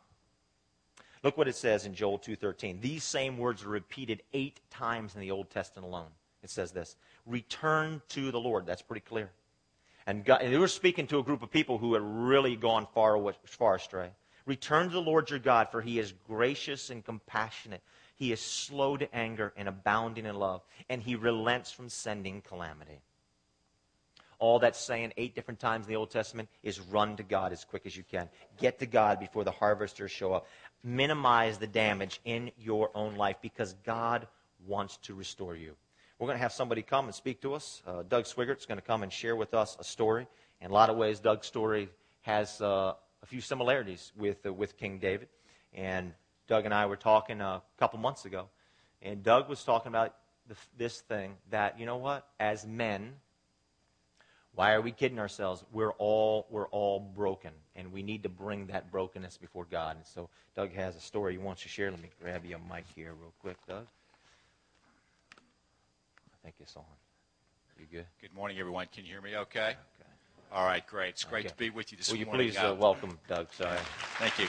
Look 1.24 1.38
what 1.38 1.48
it 1.48 1.56
says 1.56 1.86
in 1.86 1.94
Joel 1.94 2.20
2:13. 2.20 2.80
These 2.80 3.04
same 3.04 3.38
words 3.38 3.64
are 3.64 3.70
repeated 3.70 4.24
8 4.34 4.60
times 4.70 5.16
in 5.16 5.22
the 5.22 5.32
Old 5.32 5.50
Testament 5.50 5.86
alone. 5.86 6.12
It 6.42 6.50
says 6.50 6.72
this, 6.72 6.96
"Return 7.26 8.02
to 8.10 8.32
the 8.32 8.40
Lord." 8.40 8.66
That's 8.66 8.82
pretty 8.82 9.06
clear. 9.06 9.32
And, 10.06 10.24
God, 10.24 10.42
and 10.42 10.54
they 10.54 10.58
were 10.58 10.68
speaking 10.68 11.08
to 11.08 11.20
a 11.20 11.24
group 11.24 11.44
of 11.44 11.52
people 11.52 11.78
who 11.78 11.94
had 11.94 12.02
really 12.02 12.56
gone 12.56 12.88
far, 12.88 13.34
far 13.46 13.76
astray. 13.76 14.12
Return 14.46 14.88
to 14.88 14.94
the 14.94 15.02
Lord 15.02 15.30
your 15.30 15.40
God, 15.40 15.70
for 15.70 15.82
he 15.82 16.00
is 16.00 16.14
gracious 16.26 16.90
and 16.90 17.06
compassionate. 17.06 17.84
He 18.16 18.32
is 18.32 18.42
slow 18.42 18.98
to 18.98 19.14
anger 19.14 19.54
and 19.56 19.68
abounding 19.68 20.26
in 20.26 20.36
love, 20.36 20.64
and 20.90 21.04
he 21.04 21.16
relents 21.16 21.72
from 21.72 21.90
sending 21.90 22.42
calamity. 22.42 23.02
All 24.40 24.58
that's 24.58 24.80
saying 24.80 25.14
eight 25.18 25.36
different 25.36 25.60
times 25.60 25.86
in 25.86 25.90
the 25.90 25.98
Old 25.98 26.12
Testament 26.12 26.50
is 26.64 26.80
run 26.80 27.18
to 27.18 27.24
God 27.24 27.52
as 27.52 27.66
quick 27.66 27.86
as 27.86 27.96
you 27.96 28.04
can. 28.04 28.30
Get 28.58 28.80
to 28.80 28.86
God 28.86 29.20
before 29.20 29.44
the 29.44 29.52
harvesters 29.52 30.12
show 30.12 30.34
up. 30.34 30.48
Minimize 30.84 31.58
the 31.58 31.68
damage 31.68 32.22
in 32.26 32.52
your 32.58 32.90
own 32.96 33.16
life 33.16 33.38
because 33.42 33.74
God 33.86 34.28
wants 34.68 34.98
to 35.04 35.14
restore 35.14 35.56
you. 35.56 35.76
We're 36.18 36.28
going 36.28 36.38
to 36.38 36.42
have 36.42 36.54
somebody 36.54 36.82
come 36.82 37.06
and 37.06 37.16
speak 37.16 37.42
to 37.42 37.54
us. 37.54 37.82
Uh, 37.88 38.04
Doug 38.08 38.26
Swiggert's 38.26 38.66
going 38.66 38.78
to 38.78 38.86
come 38.86 39.04
and 39.04 39.12
share 39.12 39.36
with 39.36 39.54
us 39.54 39.78
a 39.80 39.84
story. 39.84 40.28
In 40.62 40.72
a 40.72 40.74
lot 40.74 40.90
of 40.90 40.98
ways, 40.98 41.20
Doug's 41.20 41.48
story 41.48 41.90
has 42.22 42.62
uh, 42.62 42.94
a 43.24 43.26
few 43.26 43.42
similarities 43.42 44.12
with, 44.18 44.46
uh, 44.46 44.54
with 44.54 44.78
King 44.78 45.00
David. 45.00 45.30
And 45.74 46.14
Doug 46.48 46.66
and 46.66 46.74
I 46.74 46.88
were 46.88 46.98
talking 46.98 47.42
a 47.42 47.62
couple 47.78 48.00
months 48.00 48.26
ago, 48.26 48.48
and 49.02 49.24
Doug 49.24 49.48
was 49.48 49.64
talking 49.64 49.90
about 49.90 50.16
the, 50.48 50.56
this 50.78 51.00
thing 51.02 51.36
that, 51.52 51.80
you 51.80 51.86
know 51.86 51.98
what, 51.98 52.28
as 52.40 52.66
men, 52.66 53.14
why 54.60 54.74
are 54.74 54.82
we 54.82 54.92
kidding 54.92 55.20
ourselves? 55.20 55.64
We're 55.72 55.94
all, 56.00 56.46
we're 56.50 56.68
all 56.68 57.00
broken, 57.00 57.52
and 57.78 57.94
we 57.94 58.04
need 58.04 58.24
to 58.24 58.30
bring 58.30 58.68
that 58.68 58.92
brokenness 58.92 59.38
before 59.38 59.64
God. 59.64 59.96
And 59.96 60.06
so 60.06 60.28
Doug 60.54 60.74
has 60.74 60.98
a 60.98 61.00
story 61.00 61.32
he 61.32 61.38
wants 61.38 61.62
to 61.62 61.70
share. 61.70 61.90
Let 61.90 62.02
me 62.02 62.10
grab 62.22 62.44
you 62.44 62.58
a 62.58 62.74
mic 62.74 62.84
here 62.94 63.14
real 63.14 63.32
quick, 63.40 63.56
Doug. 63.70 63.88
I 65.38 66.38
think 66.44 66.56
it's 66.60 66.76
on. 66.76 66.84
You 67.80 67.86
good? 67.90 68.06
Good 68.20 68.34
morning, 68.34 68.60
everyone. 68.60 68.88
Can 68.94 69.06
you 69.06 69.12
hear 69.12 69.22
me 69.22 69.38
okay? 69.38 69.60
Okay. 69.60 69.78
All 70.52 70.66
right, 70.66 70.86
great. 70.86 71.12
It's 71.12 71.24
great 71.24 71.46
Okay. 71.46 71.54
to 71.54 71.56
be 71.56 71.70
with 71.70 71.94
you 71.94 71.98
this 71.98 72.10
morning. 72.10 72.28
Will 72.28 72.44
you 72.44 72.52
please 72.52 72.58
uh, 72.58 72.76
welcome 72.78 73.18
Doug? 73.30 73.48
Sorry. 73.54 73.80
Thank 74.18 74.40
you. 74.40 74.48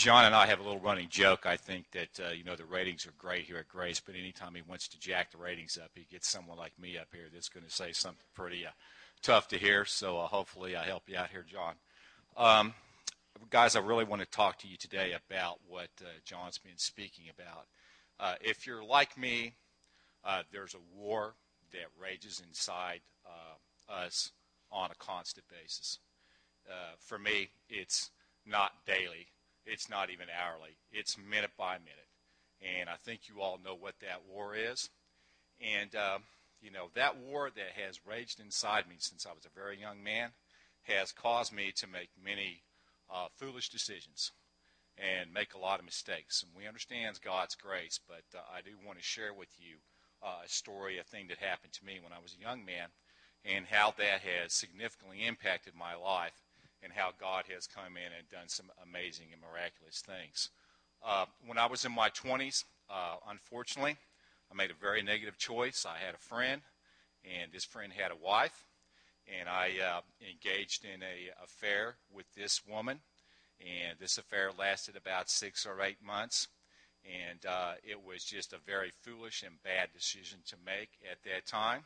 John 0.00 0.24
and 0.24 0.34
I 0.34 0.46
have 0.46 0.60
a 0.60 0.62
little 0.62 0.80
running 0.80 1.08
joke. 1.10 1.44
I 1.44 1.58
think 1.58 1.84
that, 1.90 2.18
uh, 2.18 2.30
you 2.30 2.42
know, 2.42 2.56
the 2.56 2.64
ratings 2.64 3.06
are 3.06 3.12
great 3.18 3.44
here 3.44 3.58
at 3.58 3.68
Grace, 3.68 4.00
but 4.00 4.14
anytime 4.14 4.54
he 4.54 4.62
wants 4.66 4.88
to 4.88 4.98
jack 4.98 5.30
the 5.30 5.36
ratings 5.36 5.76
up, 5.76 5.90
he 5.94 6.06
gets 6.10 6.26
someone 6.26 6.56
like 6.56 6.72
me 6.80 6.96
up 6.96 7.08
here 7.12 7.26
that's 7.30 7.50
going 7.50 7.66
to 7.66 7.70
say 7.70 7.92
something 7.92 8.24
pretty 8.34 8.64
uh, 8.64 8.70
tough 9.20 9.48
to 9.48 9.58
hear. 9.58 9.84
So 9.84 10.18
uh, 10.18 10.26
hopefully 10.26 10.74
I 10.74 10.84
help 10.84 11.02
you 11.06 11.18
out 11.18 11.28
here, 11.28 11.44
John. 11.46 11.74
Um, 12.34 12.72
guys, 13.50 13.76
I 13.76 13.80
really 13.80 14.04
want 14.04 14.22
to 14.22 14.30
talk 14.30 14.58
to 14.60 14.68
you 14.68 14.78
today 14.78 15.12
about 15.12 15.58
what 15.68 15.90
uh, 16.00 16.06
John's 16.24 16.56
been 16.56 16.78
speaking 16.78 17.26
about. 17.28 17.66
Uh, 18.18 18.36
if 18.40 18.66
you're 18.66 18.82
like 18.82 19.18
me, 19.18 19.52
uh, 20.24 20.44
there's 20.50 20.72
a 20.72 20.98
war 20.98 21.34
that 21.72 21.88
rages 22.00 22.40
inside 22.48 23.00
us 23.86 24.32
on 24.72 24.90
a 24.90 24.94
constant 24.94 25.44
basis. 25.50 25.98
For 27.00 27.18
me, 27.18 27.50
it's 27.68 28.10
not 28.46 28.72
daily. 28.86 29.26
It's 29.66 29.88
not 29.88 30.10
even 30.10 30.26
hourly. 30.30 30.76
It's 30.90 31.16
minute 31.18 31.52
by 31.56 31.78
minute. 31.78 32.08
And 32.60 32.88
I 32.88 32.96
think 32.96 33.28
you 33.28 33.40
all 33.40 33.58
know 33.62 33.74
what 33.74 33.94
that 34.00 34.22
war 34.28 34.54
is. 34.54 34.90
And, 35.60 35.94
uh, 35.94 36.18
you 36.60 36.70
know, 36.70 36.88
that 36.94 37.18
war 37.18 37.50
that 37.54 37.84
has 37.86 38.06
raged 38.06 38.40
inside 38.40 38.88
me 38.88 38.96
since 38.98 39.26
I 39.26 39.32
was 39.32 39.46
a 39.46 39.60
very 39.60 39.78
young 39.78 40.02
man 40.02 40.30
has 40.82 41.12
caused 41.12 41.52
me 41.52 41.72
to 41.76 41.86
make 41.86 42.10
many 42.22 42.62
uh, 43.12 43.26
foolish 43.36 43.68
decisions 43.68 44.32
and 44.96 45.32
make 45.32 45.54
a 45.54 45.58
lot 45.58 45.78
of 45.78 45.84
mistakes. 45.84 46.42
And 46.42 46.52
we 46.56 46.66
understand 46.66 47.18
God's 47.24 47.54
grace, 47.54 48.00
but 48.06 48.24
uh, 48.34 48.42
I 48.52 48.60
do 48.60 48.72
want 48.84 48.98
to 48.98 49.04
share 49.04 49.32
with 49.32 49.48
you 49.58 49.76
uh, 50.22 50.44
a 50.44 50.48
story, 50.48 50.98
a 50.98 51.04
thing 51.04 51.28
that 51.28 51.38
happened 51.38 51.72
to 51.74 51.84
me 51.84 51.98
when 52.02 52.12
I 52.12 52.20
was 52.22 52.34
a 52.34 52.42
young 52.42 52.64
man, 52.64 52.88
and 53.44 53.66
how 53.66 53.94
that 53.96 54.20
has 54.20 54.52
significantly 54.52 55.26
impacted 55.26 55.74
my 55.74 55.94
life, 55.94 56.42
and 56.82 56.92
how 56.92 57.10
God 57.18 57.44
has 57.54 57.66
come 57.66 57.96
in 57.96 58.12
and 58.16 58.28
done 58.30 58.48
some 58.48 58.70
amazing 58.82 59.26
and 59.32 59.40
miraculous 59.40 60.00
things. 60.00 60.50
Uh, 61.04 61.26
when 61.46 61.58
I 61.58 61.66
was 61.66 61.84
in 61.84 61.92
my 61.92 62.10
20s, 62.10 62.64
uh, 62.90 63.16
unfortunately, 63.28 63.96
I 64.50 64.54
made 64.54 64.70
a 64.70 64.74
very 64.74 65.02
negative 65.02 65.38
choice. 65.38 65.86
I 65.86 65.98
had 66.04 66.14
a 66.14 66.18
friend, 66.18 66.62
and 67.24 67.52
this 67.52 67.64
friend 67.64 67.92
had 67.92 68.10
a 68.10 68.16
wife, 68.16 68.64
and 69.38 69.48
I 69.48 69.72
uh, 69.82 70.00
engaged 70.28 70.84
in 70.84 71.02
a 71.02 71.30
affair 71.42 71.96
with 72.12 72.26
this 72.34 72.66
woman, 72.66 73.00
and 73.60 73.98
this 73.98 74.18
affair 74.18 74.50
lasted 74.58 74.96
about 74.96 75.30
six 75.30 75.66
or 75.66 75.80
eight 75.82 76.02
months. 76.04 76.48
And 77.04 77.46
uh, 77.46 77.72
it 77.82 78.04
was 78.04 78.24
just 78.24 78.52
a 78.52 78.58
very 78.66 78.92
foolish 79.02 79.42
and 79.42 79.62
bad 79.62 79.88
decision 79.94 80.40
to 80.48 80.56
make 80.66 80.90
at 81.10 81.22
that 81.24 81.46
time. 81.46 81.84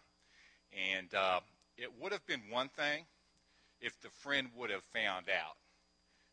And 0.72 1.14
uh, 1.14 1.40
it 1.76 1.90
would 2.00 2.10
have 2.10 2.26
been 2.26 2.42
one 2.50 2.68
thing 2.68 3.04
if 3.84 4.00
the 4.00 4.08
friend 4.08 4.48
would 4.56 4.70
have 4.70 4.82
found 4.82 5.26
out 5.28 5.56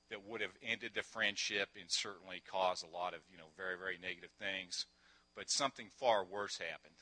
that 0.10 0.26
would 0.26 0.42
have 0.42 0.56
ended 0.64 0.92
the 0.96 1.04
friendship 1.04 1.70
and 1.80 1.92
certainly 1.92 2.42
caused 2.50 2.84
a 2.84 2.96
lot 2.96 3.14
of 3.14 3.20
you 3.30 3.38
know 3.38 3.52
very 3.58 3.78
very 3.78 3.98
negative 4.02 4.32
things. 4.40 4.86
But 5.36 5.50
something 5.50 5.88
far 6.00 6.24
worse 6.26 6.58
happened. 6.58 6.96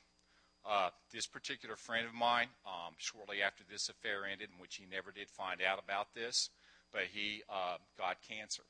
Uh, 0.65 0.89
this 1.13 1.25
particular 1.25 1.75
friend 1.75 2.05
of 2.05 2.13
mine, 2.13 2.49
um, 2.65 2.93
shortly 2.97 3.41
after 3.41 3.63
this 3.63 3.89
affair 3.89 4.25
ended, 4.25 4.49
in 4.53 4.61
which 4.61 4.75
he 4.75 4.85
never 4.85 5.11
did 5.11 5.29
find 5.29 5.61
out 5.61 5.81
about 5.81 6.13
this, 6.13 6.49
but 6.91 7.03
he 7.11 7.41
uh, 7.49 7.77
got 7.97 8.17
cancer, 8.27 8.63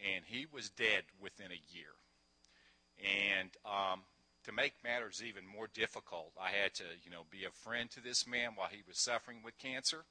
and 0.00 0.24
he 0.26 0.46
was 0.52 0.68
dead 0.70 1.04
within 1.20 1.52
a 1.52 1.64
year. 1.72 1.94
And 2.98 3.50
um, 3.64 4.02
to 4.44 4.52
make 4.52 4.74
matters 4.82 5.22
even 5.26 5.44
more 5.46 5.68
difficult, 5.72 6.32
I 6.38 6.50
had 6.50 6.74
to, 6.74 6.84
you 7.04 7.10
know, 7.10 7.22
be 7.30 7.44
a 7.44 7.50
friend 7.50 7.88
to 7.92 8.02
this 8.02 8.26
man 8.26 8.50
while 8.56 8.68
he 8.70 8.82
was 8.86 8.98
suffering 8.98 9.38
with 9.44 9.56
cancer. 9.56 10.04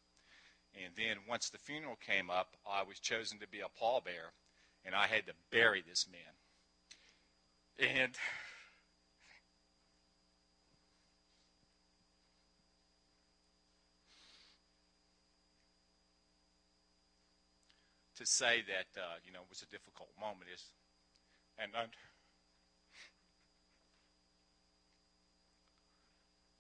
And 0.83 0.93
then 0.95 1.17
once 1.27 1.49
the 1.49 1.57
funeral 1.57 1.95
came 1.95 2.29
up, 2.29 2.55
I 2.69 2.83
was 2.83 2.99
chosen 2.99 3.39
to 3.39 3.47
be 3.47 3.61
a 3.61 3.81
pallbearer, 3.81 4.33
and 4.85 4.93
I 4.93 5.07
had 5.07 5.25
to 5.25 5.33
bury 5.51 5.83
this 5.87 6.07
man. 6.11 6.21
And 7.79 8.15
to 18.17 18.25
say 18.25 18.63
that 18.67 18.99
uh, 18.99 19.15
you 19.25 19.31
know 19.31 19.39
it 19.41 19.49
was 19.49 19.61
a 19.61 19.67
difficult 19.67 20.09
moment 20.19 20.49
is, 20.53 20.63
and 21.59 21.71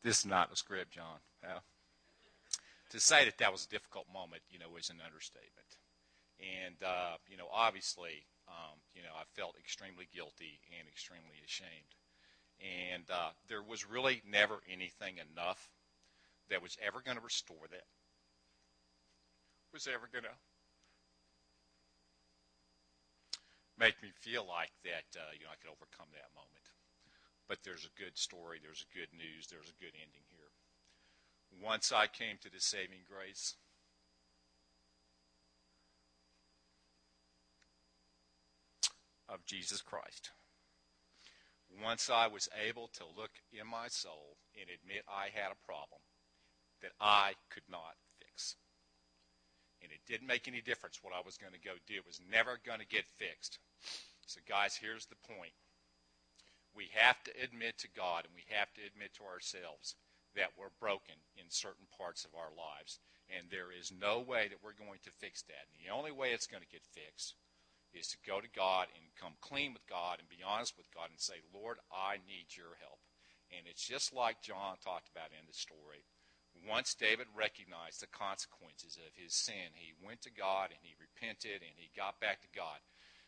this 0.03 0.19
is 0.19 0.25
not 0.25 0.51
a 0.51 0.55
script, 0.55 0.91
John. 0.91 1.19
Uh, 1.43 1.59
to 2.89 2.99
say 2.99 3.25
that 3.25 3.37
that 3.39 3.51
was 3.51 3.65
a 3.65 3.69
difficult 3.69 4.05
moment, 4.11 4.41
you 4.49 4.59
know, 4.59 4.75
is 4.77 4.89
an 4.89 5.01
understatement. 5.03 5.77
And 6.39 6.77
uh, 6.83 7.17
you 7.27 7.37
know, 7.37 7.49
obviously, 7.51 8.25
um, 8.47 8.77
you 8.93 9.01
know, 9.01 9.13
I 9.17 9.25
felt 9.33 9.57
extremely 9.57 10.07
guilty 10.13 10.61
and 10.77 10.87
extremely 10.87 11.41
ashamed. 11.45 11.97
And 12.61 13.05
uh, 13.09 13.33
there 13.47 13.61
was 13.61 13.89
really 13.89 14.21
never 14.25 14.61
anything 14.71 15.17
enough 15.17 15.69
that 16.49 16.61
was 16.61 16.77
ever 16.81 17.01
going 17.03 17.17
to 17.17 17.23
restore 17.23 17.67
that. 17.69 17.85
Was 19.73 19.87
ever 19.87 20.09
going 20.11 20.23
to 20.23 20.37
make 23.77 24.01
me 24.01 24.09
feel 24.13 24.45
like 24.45 24.73
that, 24.83 25.05
uh, 25.17 25.33
you 25.37 25.45
know, 25.45 25.53
I 25.53 25.57
could 25.61 25.69
overcome 25.69 26.09
that 26.13 26.33
moment. 26.33 26.65
But 27.49 27.63
there's 27.63 27.85
a 27.85 27.99
good 27.99 28.17
story, 28.17 28.59
there's 28.61 28.85
a 28.85 28.93
good 28.93 29.09
news, 29.13 29.47
there's 29.47 29.69
a 29.69 29.81
good 29.81 29.93
ending 29.97 30.25
here. 30.29 30.36
Once 31.63 31.91
I 31.91 32.07
came 32.07 32.37
to 32.41 32.51
the 32.51 32.59
saving 32.59 33.05
grace, 33.09 33.55
of 39.29 39.45
Jesus 39.45 39.81
Christ. 39.81 40.31
Once 41.83 42.09
I 42.09 42.27
was 42.27 42.49
able 42.65 42.89
to 42.95 43.03
look 43.15 43.31
in 43.51 43.67
my 43.67 43.87
soul 43.87 44.37
and 44.55 44.69
admit 44.69 45.03
I 45.07 45.27
had 45.33 45.51
a 45.51 45.65
problem 45.65 45.99
that 46.81 46.95
I 46.99 47.33
could 47.49 47.67
not 47.69 47.99
fix. 48.19 48.55
And 49.81 49.91
it 49.91 49.99
didn't 50.07 50.27
make 50.27 50.47
any 50.47 50.61
difference 50.61 50.99
what 51.01 51.13
I 51.13 51.21
was 51.23 51.37
going 51.37 51.53
to 51.53 51.59
go 51.59 51.75
do. 51.85 51.95
It 51.95 52.07
was 52.07 52.21
never 52.31 52.59
going 52.65 52.79
to 52.79 52.87
get 52.87 53.05
fixed. 53.05 53.59
So, 54.25 54.39
guys, 54.47 54.79
here's 54.79 55.05
the 55.05 55.21
point. 55.27 55.53
We 56.73 56.89
have 56.93 57.21
to 57.25 57.31
admit 57.43 57.77
to 57.79 57.87
God 57.95 58.25
and 58.25 58.33
we 58.33 58.45
have 58.55 58.73
to 58.73 58.81
admit 58.85 59.13
to 59.17 59.23
ourselves 59.23 59.95
that 60.37 60.55
we're 60.55 60.73
broken 60.79 61.17
in 61.35 61.49
certain 61.49 61.89
parts 61.97 62.23
of 62.23 62.37
our 62.37 62.53
lives. 62.53 63.01
And 63.27 63.51
there 63.51 63.73
is 63.73 63.91
no 63.91 64.23
way 64.23 64.47
that 64.47 64.63
we're 64.63 64.77
going 64.77 65.03
to 65.03 65.19
fix 65.19 65.43
that. 65.51 65.67
And 65.67 65.81
the 65.83 65.91
only 65.91 66.13
way 66.13 66.31
it's 66.31 66.47
going 66.47 66.63
to 66.63 66.71
get 66.71 66.87
fixed 66.87 67.35
is 67.91 68.07
to 68.13 68.23
go 68.23 68.39
to 68.39 68.47
God 68.55 68.87
and 68.95 69.19
come 69.19 69.35
clean 69.41 69.73
with 69.73 69.83
God 69.89 70.21
and 70.21 70.29
be 70.29 70.45
honest 70.45 70.77
with 70.77 70.87
God 70.93 71.11
and 71.11 71.19
say, 71.19 71.43
Lord, 71.51 71.81
I 71.91 72.23
need 72.23 72.55
your 72.55 72.79
help. 72.79 73.03
And 73.51 73.67
it's 73.67 73.83
just 73.83 74.13
like 74.15 74.45
John 74.45 74.79
talked 74.79 75.11
about 75.11 75.35
in 75.35 75.43
the 75.49 75.57
story. 75.57 76.07
Once 76.65 76.95
David 76.95 77.27
recognized 77.35 78.01
the 78.01 78.11
consequences 78.11 78.97
of 78.97 79.13
his 79.15 79.33
sin, 79.33 79.75
he 79.75 79.93
went 79.99 80.21
to 80.23 80.33
God 80.33 80.71
and 80.71 80.81
he 80.81 80.95
repented 80.97 81.61
and 81.63 81.75
he 81.75 81.91
got 81.95 82.19
back 82.19 82.41
to 82.41 82.51
God. 82.55 82.79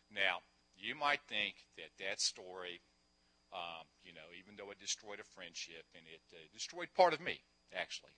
Now, 0.09 0.41
you 0.75 0.95
might 0.95 1.21
think 1.27 1.67
that 1.77 1.93
that 1.99 2.19
story, 2.19 2.81
um, 3.53 3.85
you 4.03 4.13
know, 4.13 4.29
even 4.37 4.55
though 4.55 4.71
it 4.71 4.79
destroyed 4.79 5.19
a 5.19 5.27
friendship 5.35 5.85
and 5.95 6.03
it 6.05 6.21
uh, 6.33 6.41
destroyed 6.53 6.89
part 6.95 7.13
of 7.13 7.21
me, 7.21 7.39
actually, 7.73 8.13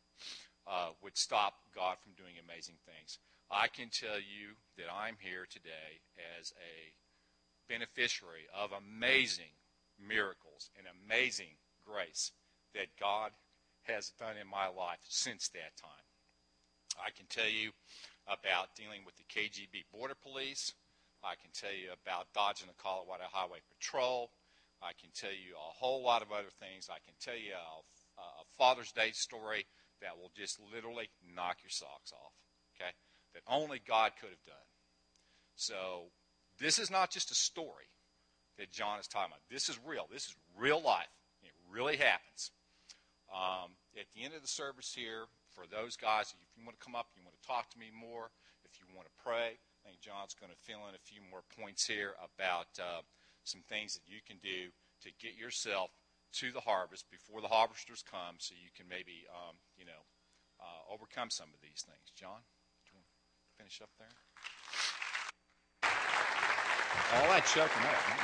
uh, 0.68 0.92
would 1.02 1.18
stop 1.18 1.56
God 1.76 1.98
from 2.04 2.14
doing 2.14 2.36
amazing 2.38 2.76
things. 2.86 3.20
I 3.50 3.68
can 3.68 3.90
tell 3.90 4.20
you 4.20 4.56
that 4.78 4.88
I'm 4.92 5.18
here 5.20 5.48
today 5.50 6.00
as 6.40 6.54
a 6.56 6.96
beneficiary 7.68 8.48
of 8.56 8.72
amazing 8.72 9.52
miracles 10.00 10.70
and 10.78 10.88
amazing 10.88 11.60
grace 11.86 12.32
that 12.74 12.88
God 13.00 13.32
has 13.84 14.12
done 14.20 14.36
in 14.40 14.48
my 14.48 14.68
life 14.68 15.00
since 15.08 15.50
that 15.50 15.76
time. 15.80 16.06
I 17.00 17.12
can 17.12 17.26
tell 17.28 17.50
you 17.50 17.72
about 18.28 18.76
dealing 18.76 19.02
with 19.06 19.16
the 19.18 19.28
KGB 19.28 19.86
Border 19.92 20.16
Police. 20.16 20.74
I 21.24 21.36
can 21.36 21.52
tell 21.54 21.74
you 21.74 21.90
about 21.92 22.28
dodging 22.34 22.68
the 22.68 22.82
Colorado 22.82 23.26
Highway 23.32 23.60
Patrol. 23.78 24.32
I 24.82 24.94
can 25.00 25.10
tell 25.14 25.32
you 25.32 25.54
a 25.54 25.74
whole 25.78 26.04
lot 26.04 26.22
of 26.22 26.32
other 26.32 26.52
things. 26.60 26.90
I 26.90 27.00
can 27.06 27.14
tell 27.22 27.38
you 27.38 27.54
a, 27.54 28.22
a 28.22 28.46
Father's 28.58 28.92
Day 28.92 29.12
story 29.14 29.66
that 30.02 30.18
will 30.18 30.32
just 30.36 30.60
literally 30.74 31.10
knock 31.36 31.58
your 31.64 31.70
socks 31.70 32.12
off, 32.12 32.34
okay? 32.76 32.92
That 33.34 33.44
only 33.48 33.80
God 33.88 34.14
could 34.20 34.30
have 34.30 34.46
done. 34.46 34.70
So 35.56 36.10
this 36.60 36.80
is 36.80 36.90
not 36.90 37.12
just 37.12 37.32
a 37.32 37.36
story 37.36 37.86
that 38.58 38.72
John 38.72 39.00
is 39.00 39.08
talking 39.08 39.32
about. 39.32 39.46
This 39.50 39.70
is 39.70 39.80
real. 39.86 40.08
This 40.12 40.26
is 40.26 40.36
real 40.58 40.82
life. 40.82 41.14
It 41.44 41.54
really 41.70 41.98
happens. 41.98 42.52
Um, 43.32 43.78
at 43.98 44.06
the 44.16 44.24
end 44.24 44.34
of 44.34 44.42
the 44.42 44.48
service 44.48 44.92
here, 44.94 45.26
for 45.54 45.64
those 45.70 45.96
guys, 45.96 46.34
if 46.34 46.58
you 46.58 46.66
want 46.66 46.80
to 46.80 46.84
come 46.84 46.96
up, 46.96 47.08
you 47.16 47.22
want 47.24 47.40
to 47.40 47.48
talk 47.48 47.70
to 47.72 47.80
me 47.80 47.88
more, 47.94 48.32
if 48.66 48.80
you 48.80 48.86
want 48.96 49.08
to 49.08 49.16
pray, 49.24 49.56
I 49.56 49.78
think 49.86 50.02
John's 50.02 50.36
going 50.36 50.52
to 50.52 50.60
fill 50.60 50.88
in 50.90 50.96
a 50.96 51.04
few 51.04 51.22
more 51.30 51.44
points 51.58 51.86
here 51.86 52.14
about 52.20 52.68
uh, 52.80 53.02
some 53.44 53.62
things 53.68 53.94
that 53.94 54.04
you 54.06 54.20
can 54.26 54.38
do 54.42 54.72
to 55.02 55.10
get 55.20 55.36
yourself 55.36 55.92
to 56.34 56.52
the 56.52 56.62
harvest 56.62 57.10
before 57.12 57.42
the 57.42 57.48
harvesters 57.48 58.04
come 58.10 58.36
so 58.38 58.56
you 58.56 58.70
can 58.76 58.88
maybe, 58.88 59.26
um, 59.34 59.56
you 59.78 59.86
know, 59.86 60.06
uh, 60.60 60.94
overcome 60.94 61.30
some 61.30 61.50
of 61.54 61.60
these 61.62 61.84
things. 61.86 62.12
John, 62.16 62.40
do 62.86 62.92
you 62.92 62.96
want 62.96 63.06
to 63.06 63.14
finish 63.58 63.82
up 63.82 63.90
there? 64.00 64.08
All 67.14 67.28
that 67.28 67.46
choking 67.46 67.84
up. 67.84 68.22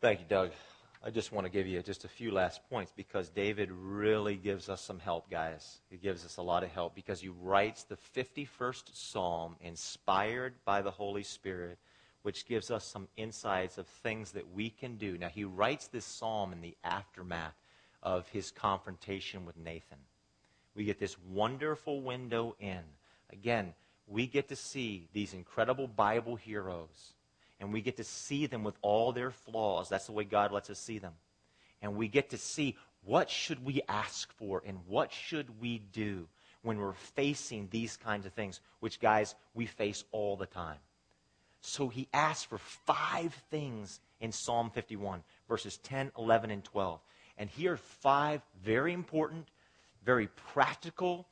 Thank 0.00 0.20
you, 0.20 0.26
Doug. 0.28 0.50
I 1.06 1.10
just 1.10 1.32
want 1.32 1.44
to 1.44 1.50
give 1.50 1.66
you 1.66 1.82
just 1.82 2.06
a 2.06 2.08
few 2.08 2.30
last 2.30 2.62
points 2.70 2.90
because 2.96 3.28
David 3.28 3.70
really 3.70 4.36
gives 4.36 4.70
us 4.70 4.80
some 4.80 4.98
help, 4.98 5.28
guys. 5.28 5.80
He 5.90 5.98
gives 5.98 6.24
us 6.24 6.38
a 6.38 6.42
lot 6.42 6.64
of 6.64 6.70
help 6.70 6.94
because 6.94 7.20
he 7.20 7.28
writes 7.28 7.82
the 7.82 7.98
51st 8.16 8.84
Psalm 8.94 9.56
inspired 9.60 10.54
by 10.64 10.80
the 10.80 10.90
Holy 10.90 11.22
Spirit, 11.22 11.76
which 12.22 12.46
gives 12.46 12.70
us 12.70 12.86
some 12.86 13.06
insights 13.18 13.76
of 13.76 13.86
things 13.86 14.32
that 14.32 14.54
we 14.54 14.70
can 14.70 14.96
do. 14.96 15.18
Now, 15.18 15.28
he 15.28 15.44
writes 15.44 15.88
this 15.88 16.06
psalm 16.06 16.54
in 16.54 16.62
the 16.62 16.74
aftermath 16.82 17.60
of 18.02 18.26
his 18.30 18.50
confrontation 18.50 19.44
with 19.44 19.58
Nathan. 19.58 19.98
We 20.74 20.84
get 20.84 20.98
this 20.98 21.18
wonderful 21.30 22.00
window 22.00 22.56
in. 22.58 22.80
Again, 23.30 23.74
we 24.06 24.26
get 24.26 24.48
to 24.48 24.56
see 24.56 25.08
these 25.12 25.34
incredible 25.34 25.86
Bible 25.86 26.36
heroes 26.36 27.12
and 27.60 27.72
we 27.72 27.80
get 27.80 27.96
to 27.96 28.04
see 28.04 28.46
them 28.46 28.64
with 28.64 28.76
all 28.82 29.12
their 29.12 29.30
flaws. 29.30 29.88
That's 29.88 30.06
the 30.06 30.12
way 30.12 30.24
God 30.24 30.52
lets 30.52 30.70
us 30.70 30.78
see 30.78 30.98
them. 30.98 31.12
And 31.82 31.96
we 31.96 32.08
get 32.08 32.30
to 32.30 32.38
see 32.38 32.76
what 33.04 33.30
should 33.30 33.64
we 33.64 33.82
ask 33.88 34.32
for 34.32 34.62
and 34.66 34.78
what 34.86 35.12
should 35.12 35.60
we 35.60 35.78
do 35.78 36.26
when 36.62 36.78
we're 36.78 36.92
facing 36.92 37.68
these 37.70 37.96
kinds 37.96 38.24
of 38.24 38.32
things, 38.32 38.60
which, 38.80 38.98
guys, 39.00 39.34
we 39.52 39.66
face 39.66 40.04
all 40.12 40.36
the 40.36 40.46
time. 40.46 40.78
So 41.60 41.88
he 41.88 42.08
asks 42.12 42.44
for 42.44 42.58
five 42.58 43.34
things 43.50 44.00
in 44.20 44.32
Psalm 44.32 44.70
51, 44.70 45.22
verses 45.48 45.78
10, 45.78 46.12
11, 46.18 46.50
and 46.50 46.64
12. 46.64 47.00
And 47.36 47.50
here 47.50 47.74
are 47.74 47.76
five 47.76 48.42
very 48.62 48.92
important, 48.92 49.48
very 50.04 50.28
practical, 50.28 51.26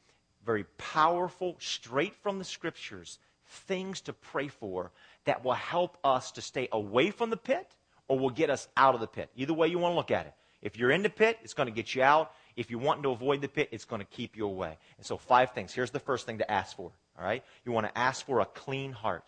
very 0.44 0.64
powerful, 0.78 1.56
straight 1.58 2.14
from 2.14 2.38
the 2.38 2.44
scriptures 2.44 3.18
things 3.52 4.00
to 4.02 4.12
pray 4.12 4.48
for 4.48 4.90
that 5.24 5.44
will 5.44 5.52
help 5.52 5.98
us 6.04 6.32
to 6.32 6.42
stay 6.42 6.68
away 6.72 7.10
from 7.10 7.30
the 7.30 7.36
pit 7.36 7.74
or 8.08 8.18
will 8.18 8.30
get 8.30 8.50
us 8.50 8.68
out 8.76 8.94
of 8.94 9.00
the 9.00 9.06
pit. 9.06 9.30
Either 9.36 9.54
way 9.54 9.68
you 9.68 9.78
want 9.78 9.92
to 9.92 9.96
look 9.96 10.10
at 10.10 10.26
it. 10.26 10.34
If 10.60 10.76
you're 10.76 10.90
in 10.90 11.02
the 11.02 11.10
pit, 11.10 11.38
it's 11.42 11.54
going 11.54 11.66
to 11.68 11.74
get 11.74 11.94
you 11.94 12.02
out. 12.02 12.32
If 12.56 12.70
you're 12.70 12.80
wanting 12.80 13.02
to 13.04 13.10
avoid 13.10 13.40
the 13.40 13.48
pit, 13.48 13.68
it's 13.72 13.84
going 13.84 14.00
to 14.00 14.06
keep 14.06 14.36
you 14.36 14.46
away. 14.46 14.78
And 14.96 15.04
so, 15.04 15.16
five 15.16 15.52
things. 15.52 15.72
Here's 15.72 15.90
the 15.90 15.98
first 15.98 16.26
thing 16.26 16.38
to 16.38 16.50
ask 16.50 16.76
for. 16.76 16.92
All 17.18 17.24
right? 17.24 17.42
You 17.64 17.72
want 17.72 17.86
to 17.86 17.98
ask 17.98 18.24
for 18.24 18.40
a 18.40 18.46
clean 18.46 18.92
heart. 18.92 19.24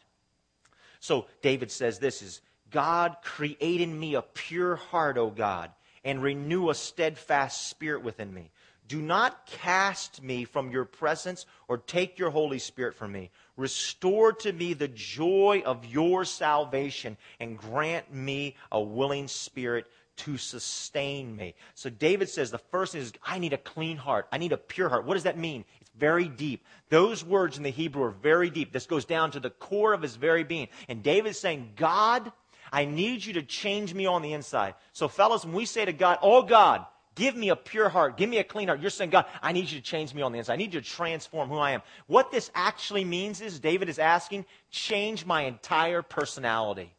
So, 1.00 1.26
David 1.42 1.70
says 1.70 1.98
this 1.98 2.22
is 2.22 2.40
God, 2.70 3.16
create 3.22 3.80
in 3.80 3.98
me 3.98 4.14
a 4.14 4.22
pure 4.22 4.76
heart, 4.76 5.18
O 5.18 5.30
God, 5.30 5.70
and 6.04 6.22
renew 6.22 6.70
a 6.70 6.74
steadfast 6.74 7.68
spirit 7.68 8.02
within 8.02 8.32
me. 8.32 8.50
Do 8.86 9.00
not 9.00 9.46
cast 9.46 10.22
me 10.22 10.44
from 10.44 10.70
your 10.70 10.84
presence 10.84 11.46
or 11.68 11.78
take 11.78 12.18
your 12.18 12.30
Holy 12.30 12.58
Spirit 12.58 12.94
from 12.94 13.12
me. 13.12 13.30
Restore 13.56 14.32
to 14.32 14.52
me 14.52 14.74
the 14.74 14.88
joy 14.88 15.62
of 15.64 15.84
your 15.84 16.24
salvation 16.24 17.16
and 17.38 17.56
grant 17.56 18.12
me 18.12 18.56
a 18.72 18.80
willing 18.80 19.28
spirit 19.28 19.86
to 20.16 20.36
sustain 20.36 21.34
me. 21.34 21.54
So 21.74 21.90
David 21.90 22.28
says 22.28 22.50
the 22.50 22.58
first 22.58 22.92
thing 22.92 23.02
is, 23.02 23.12
I 23.22 23.38
need 23.38 23.52
a 23.52 23.58
clean 23.58 23.96
heart. 23.96 24.28
I 24.32 24.38
need 24.38 24.52
a 24.52 24.56
pure 24.56 24.88
heart. 24.88 25.04
What 25.04 25.14
does 25.14 25.24
that 25.24 25.38
mean? 25.38 25.64
It's 25.80 25.90
very 25.96 26.28
deep. 26.28 26.64
Those 26.88 27.24
words 27.24 27.56
in 27.56 27.62
the 27.62 27.70
Hebrew 27.70 28.04
are 28.04 28.10
very 28.10 28.50
deep. 28.50 28.72
This 28.72 28.86
goes 28.86 29.04
down 29.04 29.30
to 29.32 29.40
the 29.40 29.50
core 29.50 29.92
of 29.92 30.02
his 30.02 30.16
very 30.16 30.44
being. 30.44 30.68
And 30.88 31.02
David's 31.02 31.38
saying, 31.38 31.72
God, 31.76 32.30
I 32.72 32.84
need 32.84 33.24
you 33.24 33.34
to 33.34 33.42
change 33.42 33.94
me 33.94 34.06
on 34.06 34.22
the 34.22 34.32
inside. 34.32 34.74
So 34.92 35.08
fellas, 35.08 35.44
when 35.44 35.54
we 35.54 35.64
say 35.64 35.84
to 35.84 35.92
God, 35.92 36.18
oh 36.22 36.42
God, 36.42 36.86
Give 37.14 37.36
me 37.36 37.50
a 37.50 37.56
pure 37.56 37.88
heart. 37.88 38.16
Give 38.16 38.28
me 38.28 38.38
a 38.38 38.44
clean 38.44 38.68
heart. 38.68 38.80
You're 38.80 38.90
saying, 38.90 39.10
God, 39.10 39.26
I 39.42 39.52
need 39.52 39.70
you 39.70 39.78
to 39.78 39.84
change 39.84 40.12
me 40.14 40.22
on 40.22 40.32
the 40.32 40.38
inside. 40.38 40.54
I 40.54 40.56
need 40.56 40.74
you 40.74 40.80
to 40.80 40.86
transform 40.86 41.48
who 41.48 41.58
I 41.58 41.72
am. 41.72 41.82
What 42.06 42.30
this 42.30 42.50
actually 42.54 43.04
means 43.04 43.40
is, 43.40 43.60
David 43.60 43.88
is 43.88 43.98
asking, 43.98 44.46
change 44.70 45.24
my 45.24 45.42
entire 45.42 46.02
personality. 46.02 46.92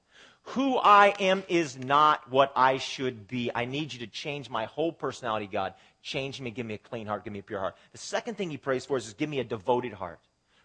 Who 0.50 0.78
I 0.78 1.16
am 1.20 1.44
is 1.50 1.78
not 1.78 2.30
what 2.30 2.54
I 2.56 2.78
should 2.78 3.28
be. 3.28 3.52
I 3.54 3.66
need 3.66 3.92
you 3.92 4.00
to 4.00 4.08
change 4.08 4.50
my 4.50 4.66
whole 4.66 4.92
personality, 4.92 5.48
God. 5.48 5.74
Change 6.04 6.40
me. 6.40 6.52
Give 6.52 6.66
me 6.66 6.76
a 6.76 6.78
clean 6.78 7.08
heart. 7.08 7.24
Give 7.24 7.34
me 7.34 7.40
a 7.40 7.44
pure 7.44 7.60
heart. 7.60 7.76
The 7.92 7.98
second 7.98 8.36
thing 8.36 8.52
he 8.52 8.58
prays 8.58 8.86
for 8.86 8.96
is, 8.96 9.08
is 9.08 9.14
give 9.14 9.30
me 9.30 9.40
a 9.40 9.44
devoted 9.44 9.94
heart. 9.94 10.20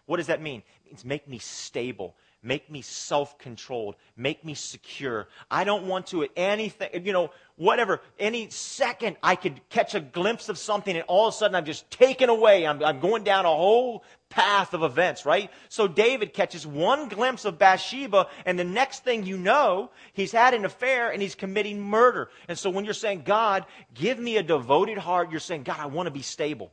What 0.05 0.17
does 0.17 0.27
that 0.27 0.41
mean? 0.41 0.61
It 0.85 0.91
means 0.91 1.05
make 1.05 1.27
me 1.27 1.39
stable. 1.39 2.15
Make 2.43 2.71
me 2.71 2.81
self 2.81 3.37
controlled. 3.37 3.95
Make 4.17 4.43
me 4.43 4.55
secure. 4.55 5.27
I 5.51 5.63
don't 5.63 5.85
want 5.85 6.07
to 6.07 6.23
at 6.23 6.31
anything, 6.35 7.05
you 7.05 7.13
know, 7.13 7.29
whatever, 7.55 8.01
any 8.17 8.49
second 8.49 9.17
I 9.21 9.35
could 9.35 9.61
catch 9.69 9.93
a 9.93 9.99
glimpse 9.99 10.49
of 10.49 10.57
something 10.57 10.95
and 10.95 11.05
all 11.07 11.27
of 11.27 11.35
a 11.35 11.37
sudden 11.37 11.55
I'm 11.55 11.65
just 11.65 11.91
taken 11.91 12.29
away. 12.29 12.65
I'm, 12.65 12.83
I'm 12.83 12.99
going 12.99 13.23
down 13.23 13.45
a 13.45 13.49
whole 13.49 14.03
path 14.29 14.73
of 14.73 14.81
events, 14.81 15.23
right? 15.23 15.51
So 15.69 15.87
David 15.87 16.33
catches 16.33 16.65
one 16.65 17.09
glimpse 17.09 17.45
of 17.45 17.59
Bathsheba 17.59 18.27
and 18.47 18.57
the 18.57 18.63
next 18.63 19.03
thing 19.03 19.23
you 19.23 19.37
know, 19.37 19.91
he's 20.13 20.31
had 20.31 20.55
an 20.55 20.65
affair 20.65 21.11
and 21.11 21.21
he's 21.21 21.35
committing 21.35 21.79
murder. 21.79 22.31
And 22.47 22.57
so 22.57 22.71
when 22.71 22.85
you're 22.85 22.95
saying, 22.95 23.21
God, 23.23 23.65
give 23.93 24.17
me 24.17 24.37
a 24.37 24.43
devoted 24.43 24.97
heart, 24.97 25.29
you're 25.29 25.39
saying, 25.39 25.61
God, 25.61 25.79
I 25.79 25.85
want 25.85 26.07
to 26.07 26.11
be 26.11 26.23
stable. 26.23 26.71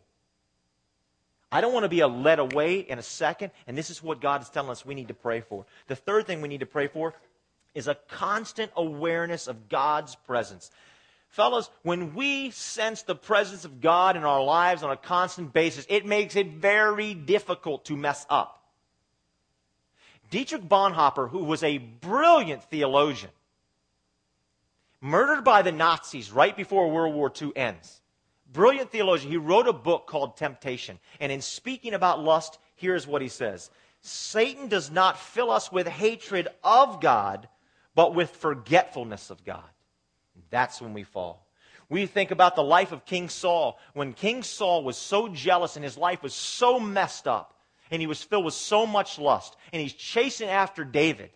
I 1.51 1.61
don't 1.61 1.73
want 1.73 1.85
to 1.85 1.89
be 1.89 2.01
a 2.01 2.09
led 2.09 2.39
away 2.39 2.81
in 2.81 2.99
a 2.99 3.03
second, 3.03 3.53
and 3.67 3.77
this 3.77 3.89
is 3.89 4.03
what 4.03 4.21
God 4.21 4.43
is 4.43 4.51
telling 4.51 4.71
us 4.71 4.85
we 4.85 4.95
need 4.95 5.09
to 5.09 5.15
pray 5.15 5.41
for. 5.41 5.65
The 5.87 5.97
third 5.97 6.27
thing 6.27 6.43
we 6.43 6.49
need 6.49 6.61
to 6.61 6.67
pray 6.67 6.89
for 6.89 7.15
is 7.75 7.89
a 7.89 7.97
constant 8.09 8.71
awareness 8.77 9.47
of 9.47 9.69
God's 9.69 10.15
presence. 10.15 10.71
Fellas, 11.31 11.71
when 11.83 12.15
we 12.15 12.51
sense 12.51 13.03
the 13.03 13.15
presence 13.15 13.65
of 13.65 13.81
God 13.81 14.17
in 14.17 14.25
our 14.25 14.43
lives 14.43 14.83
on 14.83 14.91
a 14.91 14.97
constant 14.97 15.53
basis, 15.53 15.87
it 15.89 16.05
makes 16.05 16.37
it 16.37 16.49
very 16.49 17.15
difficult 17.15 17.87
to 17.87 17.97
mess 17.97 18.27
up. 18.29 18.63
Dietrich 20.31 20.69
Bonhoeffer, 20.69 21.31
who 21.31 21.45
was 21.45 21.63
a 21.63 21.79
brilliant 21.79 22.63
theologian, 22.65 23.31
murdered 25.01 25.45
by 25.45 25.63
the 25.63 25.73
Nazis 25.73 26.31
right 26.31 26.55
before 26.55 26.91
World 26.91 27.15
War 27.15 27.33
II 27.41 27.53
ends 27.57 28.03
brilliant 28.53 28.91
theologian. 28.91 29.31
He 29.31 29.37
wrote 29.37 29.69
a 29.69 29.73
book 29.73 30.07
called 30.07 30.37
Temptation. 30.37 30.99
And 31.21 31.31
in 31.31 31.41
speaking 31.41 31.95
about 31.95 32.23
lust, 32.23 32.59
here's 32.77 33.07
what 33.07 33.23
he 33.23 33.29
says 33.29 33.71
Satan 34.01 34.69
does 34.69 34.91
not 34.91 35.19
fill 35.19 35.51
us 35.51 35.73
with 35.73 35.87
hatred 35.87 36.49
of 36.63 37.01
God, 37.01 37.49
but 37.95 38.15
with 38.15 38.31
forgetfulness 38.31 39.31
of 39.31 39.45
God. 39.45 39.65
That's 40.51 40.81
when 40.81 40.95
we 40.95 41.03
fall. 41.03 41.47
We 41.91 42.07
think 42.07 42.31
about 42.31 42.55
the 42.55 42.63
life 42.63 42.93
of 42.93 43.07
King 43.07 43.29
Saul. 43.29 43.79
When 43.95 44.13
King 44.13 44.43
Saul 44.43 44.85
was 44.85 44.97
so 44.97 45.29
jealous 45.29 45.77
and 45.77 45.85
his 45.85 45.97
life 45.97 46.23
was 46.23 46.35
so 46.35 46.79
messed 46.79 47.27
up, 47.27 47.55
and 47.91 48.03
he 48.03 48.07
was 48.07 48.23
filled 48.23 48.45
with 48.45 48.55
so 48.55 48.87
much 48.87 49.19
lust, 49.19 49.57
and 49.73 49.81
he's 49.81 49.95
chasing 49.95 50.49
after 50.49 50.85
David. 50.85 51.31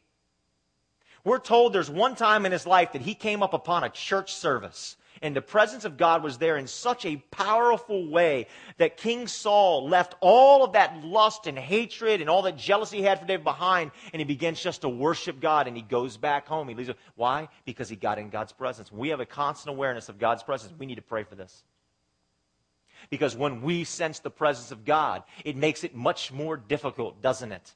We're 1.25 1.39
told 1.39 1.73
there's 1.73 1.91
one 1.91 2.15
time 2.15 2.45
in 2.45 2.53
his 2.53 2.67
life 2.67 2.93
that 2.93 3.03
he 3.03 3.15
came 3.15 3.43
up 3.43 3.55
upon 3.55 3.85
a 3.85 3.89
church 3.89 4.35
service 4.35 4.97
and 5.23 5.37
the 5.37 5.41
presence 5.41 5.85
of 5.85 5.97
God 5.97 6.25
was 6.25 6.37
there 6.37 6.57
in 6.57 6.67
such 6.67 7.07
a 7.07 7.17
powerful 7.31 8.11
way 8.11 8.49
that 8.79 8.97
King 8.97 9.29
Saul 9.29 9.89
left 9.89 10.17
all 10.21 10.65
of 10.65 10.73
that 10.73 11.05
lust 11.05 11.47
and 11.47 11.57
hatred 11.57 12.21
and 12.21 12.29
all 12.29 12.43
that 12.43 12.57
jealousy 12.57 12.99
he 12.99 13.03
had 13.05 13.21
for 13.21 13.27
David 13.27 13.45
behind, 13.45 13.93
and 14.13 14.21
he 14.21 14.25
begins 14.25 14.61
just 14.61 14.83
to 14.83 14.89
worship 14.89 15.41
God, 15.41 15.69
and 15.69 15.77
he 15.77 15.83
goes 15.83 16.17
back 16.17 16.49
home. 16.49 16.69
He 16.69 16.75
leaves. 16.75 16.91
Why? 17.15 17.49
Because 17.65 17.89
he 17.89 17.95
got 17.95 18.19
in 18.19 18.31
God's 18.31 18.53
presence. 18.53 18.91
we 18.91 19.11
have 19.11 19.21
a 19.21 19.27
constant 19.27 19.75
awareness 19.75 20.09
of 20.09 20.19
God's 20.19 20.43
presence. 20.43 20.75
We 20.77 20.87
need 20.87 20.97
to 20.97 21.03
pray 21.03 21.23
for 21.23 21.37
this. 21.37 21.63
Because 23.09 23.37
when 23.37 23.63
we 23.63 23.85
sense 23.85 24.19
the 24.19 24.31
presence 24.31 24.73
of 24.73 24.85
God, 24.85 25.23
it 25.45 25.57
makes 25.57 25.85
it 25.85 25.95
much 25.95 26.33
more 26.33 26.57
difficult, 26.57 27.23
doesn't 27.23 27.53
it, 27.53 27.73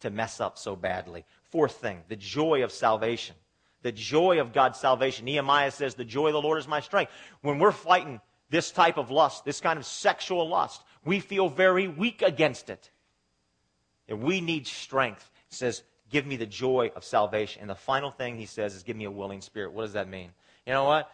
to 0.00 0.10
mess 0.10 0.40
up 0.40 0.58
so 0.58 0.74
badly. 0.74 1.24
Fourth 1.50 1.76
thing, 1.76 2.02
the 2.08 2.16
joy 2.16 2.64
of 2.64 2.72
salvation 2.72 3.36
the 3.82 3.92
joy 3.92 4.40
of 4.40 4.52
God's 4.52 4.78
salvation. 4.78 5.24
Nehemiah 5.24 5.70
says, 5.70 5.94
The 5.94 6.04
joy 6.04 6.28
of 6.28 6.32
the 6.32 6.42
Lord 6.42 6.58
is 6.58 6.68
my 6.68 6.80
strength. 6.80 7.12
When 7.42 7.58
we're 7.58 7.72
fighting 7.72 8.20
this 8.50 8.70
type 8.70 8.98
of 8.98 9.10
lust, 9.10 9.44
this 9.44 9.60
kind 9.60 9.78
of 9.78 9.86
sexual 9.86 10.48
lust, 10.48 10.82
we 11.04 11.20
feel 11.20 11.48
very 11.48 11.88
weak 11.88 12.22
against 12.22 12.68
it. 12.68 12.90
And 14.08 14.22
we 14.22 14.40
need 14.40 14.66
strength. 14.66 15.30
It 15.50 15.54
says, 15.54 15.82
Give 16.10 16.26
me 16.26 16.36
the 16.36 16.46
joy 16.46 16.90
of 16.96 17.04
salvation. 17.04 17.62
And 17.62 17.70
the 17.70 17.76
final 17.76 18.10
thing 18.10 18.36
he 18.36 18.46
says 18.46 18.74
is, 18.74 18.82
Give 18.82 18.96
me 18.96 19.04
a 19.04 19.10
willing 19.10 19.40
spirit. 19.40 19.72
What 19.72 19.82
does 19.82 19.92
that 19.94 20.08
mean? 20.08 20.30
You 20.66 20.72
know 20.72 20.84
what? 20.84 21.10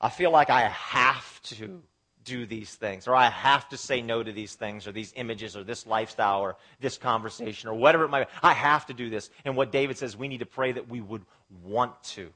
I 0.00 0.08
feel 0.08 0.30
like 0.30 0.50
I 0.50 0.68
have 0.68 1.42
to 1.42 1.82
do 2.24 2.46
these 2.46 2.74
things, 2.74 3.08
or 3.08 3.14
I 3.14 3.28
have 3.28 3.68
to 3.70 3.76
say 3.76 4.02
no 4.02 4.22
to 4.22 4.32
these 4.32 4.54
things, 4.54 4.86
or 4.86 4.92
these 4.92 5.12
images, 5.16 5.56
or 5.56 5.64
this 5.64 5.86
lifestyle, 5.86 6.40
or 6.40 6.56
this 6.80 6.98
conversation, 6.98 7.68
or 7.68 7.74
whatever 7.74 8.04
it 8.04 8.08
might 8.08 8.28
be. 8.28 8.34
I 8.42 8.52
have 8.52 8.86
to 8.86 8.94
do 8.94 9.10
this. 9.10 9.30
And 9.44 9.56
what 9.56 9.72
David 9.72 9.98
says, 9.98 10.16
we 10.16 10.28
need 10.28 10.38
to 10.38 10.46
pray 10.46 10.72
that 10.72 10.88
we 10.88 11.00
would 11.00 11.22
want 11.64 12.02
to, 12.04 12.30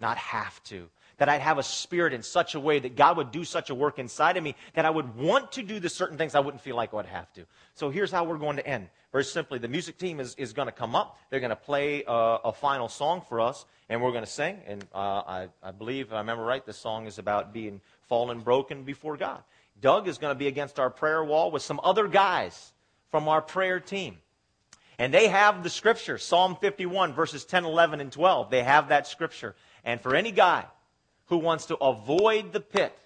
not 0.00 0.18
have 0.18 0.62
to 0.64 0.88
that 1.18 1.28
I'd 1.28 1.40
have 1.40 1.58
a 1.58 1.62
spirit 1.62 2.12
in 2.12 2.22
such 2.22 2.54
a 2.54 2.60
way 2.60 2.78
that 2.78 2.96
God 2.96 3.16
would 3.16 3.30
do 3.30 3.44
such 3.44 3.70
a 3.70 3.74
work 3.74 3.98
inside 3.98 4.36
of 4.36 4.44
me 4.44 4.54
that 4.74 4.84
I 4.84 4.90
would 4.90 5.16
want 5.16 5.52
to 5.52 5.62
do 5.62 5.80
the 5.80 5.88
certain 5.88 6.18
things 6.18 6.34
I 6.34 6.40
wouldn't 6.40 6.62
feel 6.62 6.76
like 6.76 6.92
I 6.92 6.96
would 6.96 7.06
have 7.06 7.32
to. 7.34 7.46
So 7.74 7.90
here's 7.90 8.10
how 8.10 8.24
we're 8.24 8.38
going 8.38 8.56
to 8.56 8.66
end. 8.66 8.88
Very 9.12 9.24
simply, 9.24 9.58
the 9.58 9.68
music 9.68 9.96
team 9.96 10.20
is, 10.20 10.34
is 10.34 10.52
going 10.52 10.66
to 10.66 10.72
come 10.72 10.94
up. 10.94 11.18
They're 11.30 11.40
going 11.40 11.50
to 11.50 11.56
play 11.56 12.04
a, 12.06 12.12
a 12.12 12.52
final 12.52 12.88
song 12.88 13.22
for 13.26 13.40
us, 13.40 13.64
and 13.88 14.02
we're 14.02 14.10
going 14.10 14.24
to 14.24 14.30
sing. 14.30 14.60
And 14.66 14.84
uh, 14.94 14.98
I, 14.98 15.48
I 15.62 15.70
believe, 15.70 16.08
if 16.08 16.12
I 16.12 16.18
remember 16.18 16.44
right, 16.44 16.64
this 16.64 16.76
song 16.76 17.06
is 17.06 17.18
about 17.18 17.54
being 17.54 17.80
fallen 18.02 18.40
broken 18.40 18.82
before 18.82 19.16
God. 19.16 19.42
Doug 19.80 20.08
is 20.08 20.18
going 20.18 20.34
to 20.34 20.38
be 20.38 20.48
against 20.48 20.78
our 20.78 20.90
prayer 20.90 21.24
wall 21.24 21.50
with 21.50 21.62
some 21.62 21.80
other 21.82 22.08
guys 22.08 22.72
from 23.10 23.28
our 23.28 23.40
prayer 23.40 23.80
team. 23.80 24.18
And 24.98 25.12
they 25.12 25.28
have 25.28 25.62
the 25.62 25.70
scripture, 25.70 26.18
Psalm 26.18 26.56
51, 26.56 27.12
verses 27.12 27.44
10, 27.44 27.64
11, 27.64 28.00
and 28.00 28.10
12. 28.10 28.50
They 28.50 28.62
have 28.62 28.88
that 28.88 29.06
scripture. 29.06 29.54
And 29.84 30.00
for 30.00 30.14
any 30.14 30.32
guy 30.32 30.64
who 31.26 31.38
wants 31.38 31.66
to 31.66 31.76
avoid 31.76 32.52
the 32.52 32.60
pit, 32.60 32.96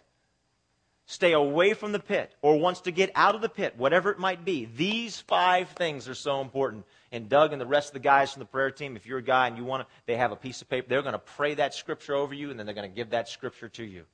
stay 1.07 1.33
away 1.33 1.75
from 1.75 1.91
the 1.91 1.99
pit, 1.99 2.33
or 2.43 2.59
wants 2.59 2.83
to 2.83 2.93
get 2.93 3.11
out 3.17 3.35
of 3.35 3.41
the 3.41 3.49
pit, 3.49 3.75
whatever 3.77 4.13
it 4.13 4.19
might 4.19 4.45
be, 4.45 4.67
these 4.77 5.21
five 5.21 5.69
things 5.71 6.09
are 6.09 6.15
so 6.15 6.41
important. 6.41 6.85
And 7.11 7.29
Doug 7.29 7.53
and 7.53 7.61
the 7.61 7.67
rest 7.67 7.89
of 7.89 7.95
the 7.95 8.01
guys 8.01 8.33
from 8.33 8.41
the 8.41 8.47
prayer 8.47 8.71
team, 8.71 8.95
if 8.95 9.07
you're 9.07 9.19
a 9.19 9.23
guy 9.23 9.49
and 9.49 9.57
you 9.57 9.65
want 9.65 9.83
to, 9.83 9.95
they 10.07 10.17
have 10.17 10.31
a 10.31 10.37
piece 10.37 10.63
of 10.63 10.71
paper, 10.71 10.89
they're 10.89 11.03
going 11.03 11.15
to 11.15 11.19
pray 11.19 11.55
that 11.55 11.75
scripture 11.75 12.15
over 12.15 12.33
you, 12.33 12.51
and 12.51 12.59
then 12.59 12.67
they're 12.67 12.75
going 12.75 12.89
to 12.89 12.95
give 12.95 13.11
that 13.11 13.29
scripture 13.29 13.69
to 13.71 13.85
you 13.85 14.05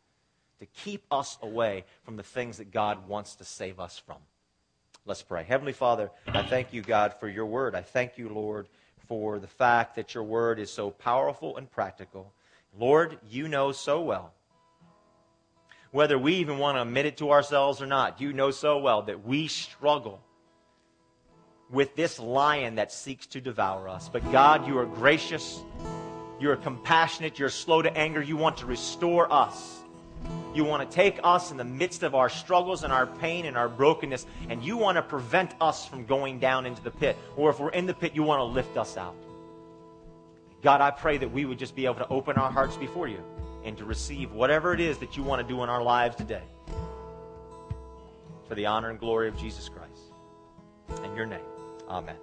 to 0.61 0.67
keep 0.67 1.05
us 1.11 1.37
away 1.43 1.85
from 2.05 2.17
the 2.17 2.23
things 2.23 2.57
that 2.57 2.71
God 2.71 3.07
wants 3.07 3.35
to 3.37 3.45
save 3.45 3.79
us 3.79 3.99
from. 3.99 4.17
Let's 5.07 5.23
pray. 5.23 5.45
Heavenly 5.45 5.73
Father, 5.73 6.11
I 6.27 6.42
thank 6.42 6.73
you, 6.73 6.83
God, 6.83 7.14
for 7.21 7.29
your 7.29 7.47
word. 7.47 7.77
I 7.77 7.83
thank 7.83 8.19
you, 8.19 8.29
Lord, 8.29 8.66
for 9.07 9.38
the 9.38 9.47
fact 9.47 9.95
that 9.95 10.14
your 10.14 10.25
word 10.25 10.59
is 10.59 10.69
so 10.69 10.90
powerful 10.90 11.57
and 11.57 11.71
practical. 11.71 12.33
Lord, 12.77 13.16
you 13.31 13.47
know 13.47 13.71
so 13.71 14.01
well. 14.01 14.35
Whether 15.92 16.19
we 16.19 16.35
even 16.35 16.59
want 16.59 16.77
to 16.77 16.83
admit 16.83 17.07
it 17.07 17.19
to 17.19 17.31
ourselves 17.31 17.81
or 17.81 17.87
not, 17.87 18.21
you 18.21 18.33
know 18.33 18.51
so 18.51 18.79
well 18.79 19.03
that 19.03 19.25
we 19.25 19.47
struggle 19.47 20.21
with 21.71 21.95
this 21.95 22.19
lion 22.19 22.75
that 22.75 22.90
seeks 22.90 23.27
to 23.29 23.40
devour 23.40 23.88
us. 23.88 24.09
But 24.09 24.31
God, 24.33 24.66
you 24.66 24.77
are 24.77 24.87
gracious, 24.87 25.61
you 26.40 26.51
are 26.51 26.57
compassionate, 26.57 27.38
you're 27.38 27.49
slow 27.49 27.81
to 27.81 27.97
anger, 27.97 28.21
you 28.21 28.37
want 28.37 28.57
to 28.57 28.66
restore 28.66 29.33
us. 29.33 29.83
You 30.55 30.64
want 30.64 30.88
to 30.88 30.94
take 30.94 31.20
us 31.22 31.50
in 31.50 31.59
the 31.59 31.64
midst 31.64 32.02
of 32.02 32.14
our 32.14 32.31
struggles 32.31 32.83
and 32.83 32.92
our 32.92 33.07
pain 33.07 33.44
and 33.44 33.57
our 33.57 33.68
brokenness, 33.68 34.26
and 34.48 34.62
you 34.62 34.79
want 34.79 34.96
to 34.96 35.02
prevent 35.02 35.55
us 35.61 35.87
from 35.87 36.07
going 36.07 36.38
down 36.38 36.64
into 36.64 36.83
the 36.83 36.90
pit. 36.90 37.16
Or 37.37 37.50
if 37.50 37.61
we're 37.61 37.70
in 37.70 37.87
the 37.87 37.94
pit, 37.94 38.14
you 38.14 38.22
want 38.22 38.40
to 38.40 38.44
lift 38.44 38.76
us 38.79 38.96
out. 38.96 39.14
God, 40.62 40.81
I 40.81 40.90
pray 40.90 41.18
that 41.18 41.31
we 41.31 41.44
would 41.44 41.59
just 41.59 41.76
be 41.76 41.85
able 41.85 41.96
to 41.96 42.09
open 42.09 42.37
our 42.37 42.50
hearts 42.50 42.76
before 42.76 43.07
you 43.07 43.22
and 43.64 43.76
to 43.76 43.85
receive 43.85 44.33
whatever 44.33 44.72
it 44.72 44.81
is 44.81 44.98
that 44.98 45.16
you 45.16 45.22
want 45.22 45.46
to 45.46 45.46
do 45.46 45.62
in 45.62 45.68
our 45.68 45.83
lives 45.83 46.16
today. 46.16 46.42
For 48.48 48.55
the 48.55 48.66
honor 48.66 48.90
and 48.90 48.98
glory 48.98 49.29
of 49.29 49.37
Jesus 49.37 49.68
Christ. 49.68 51.05
In 51.05 51.14
your 51.14 51.26
name, 51.26 51.40
amen. 51.88 52.16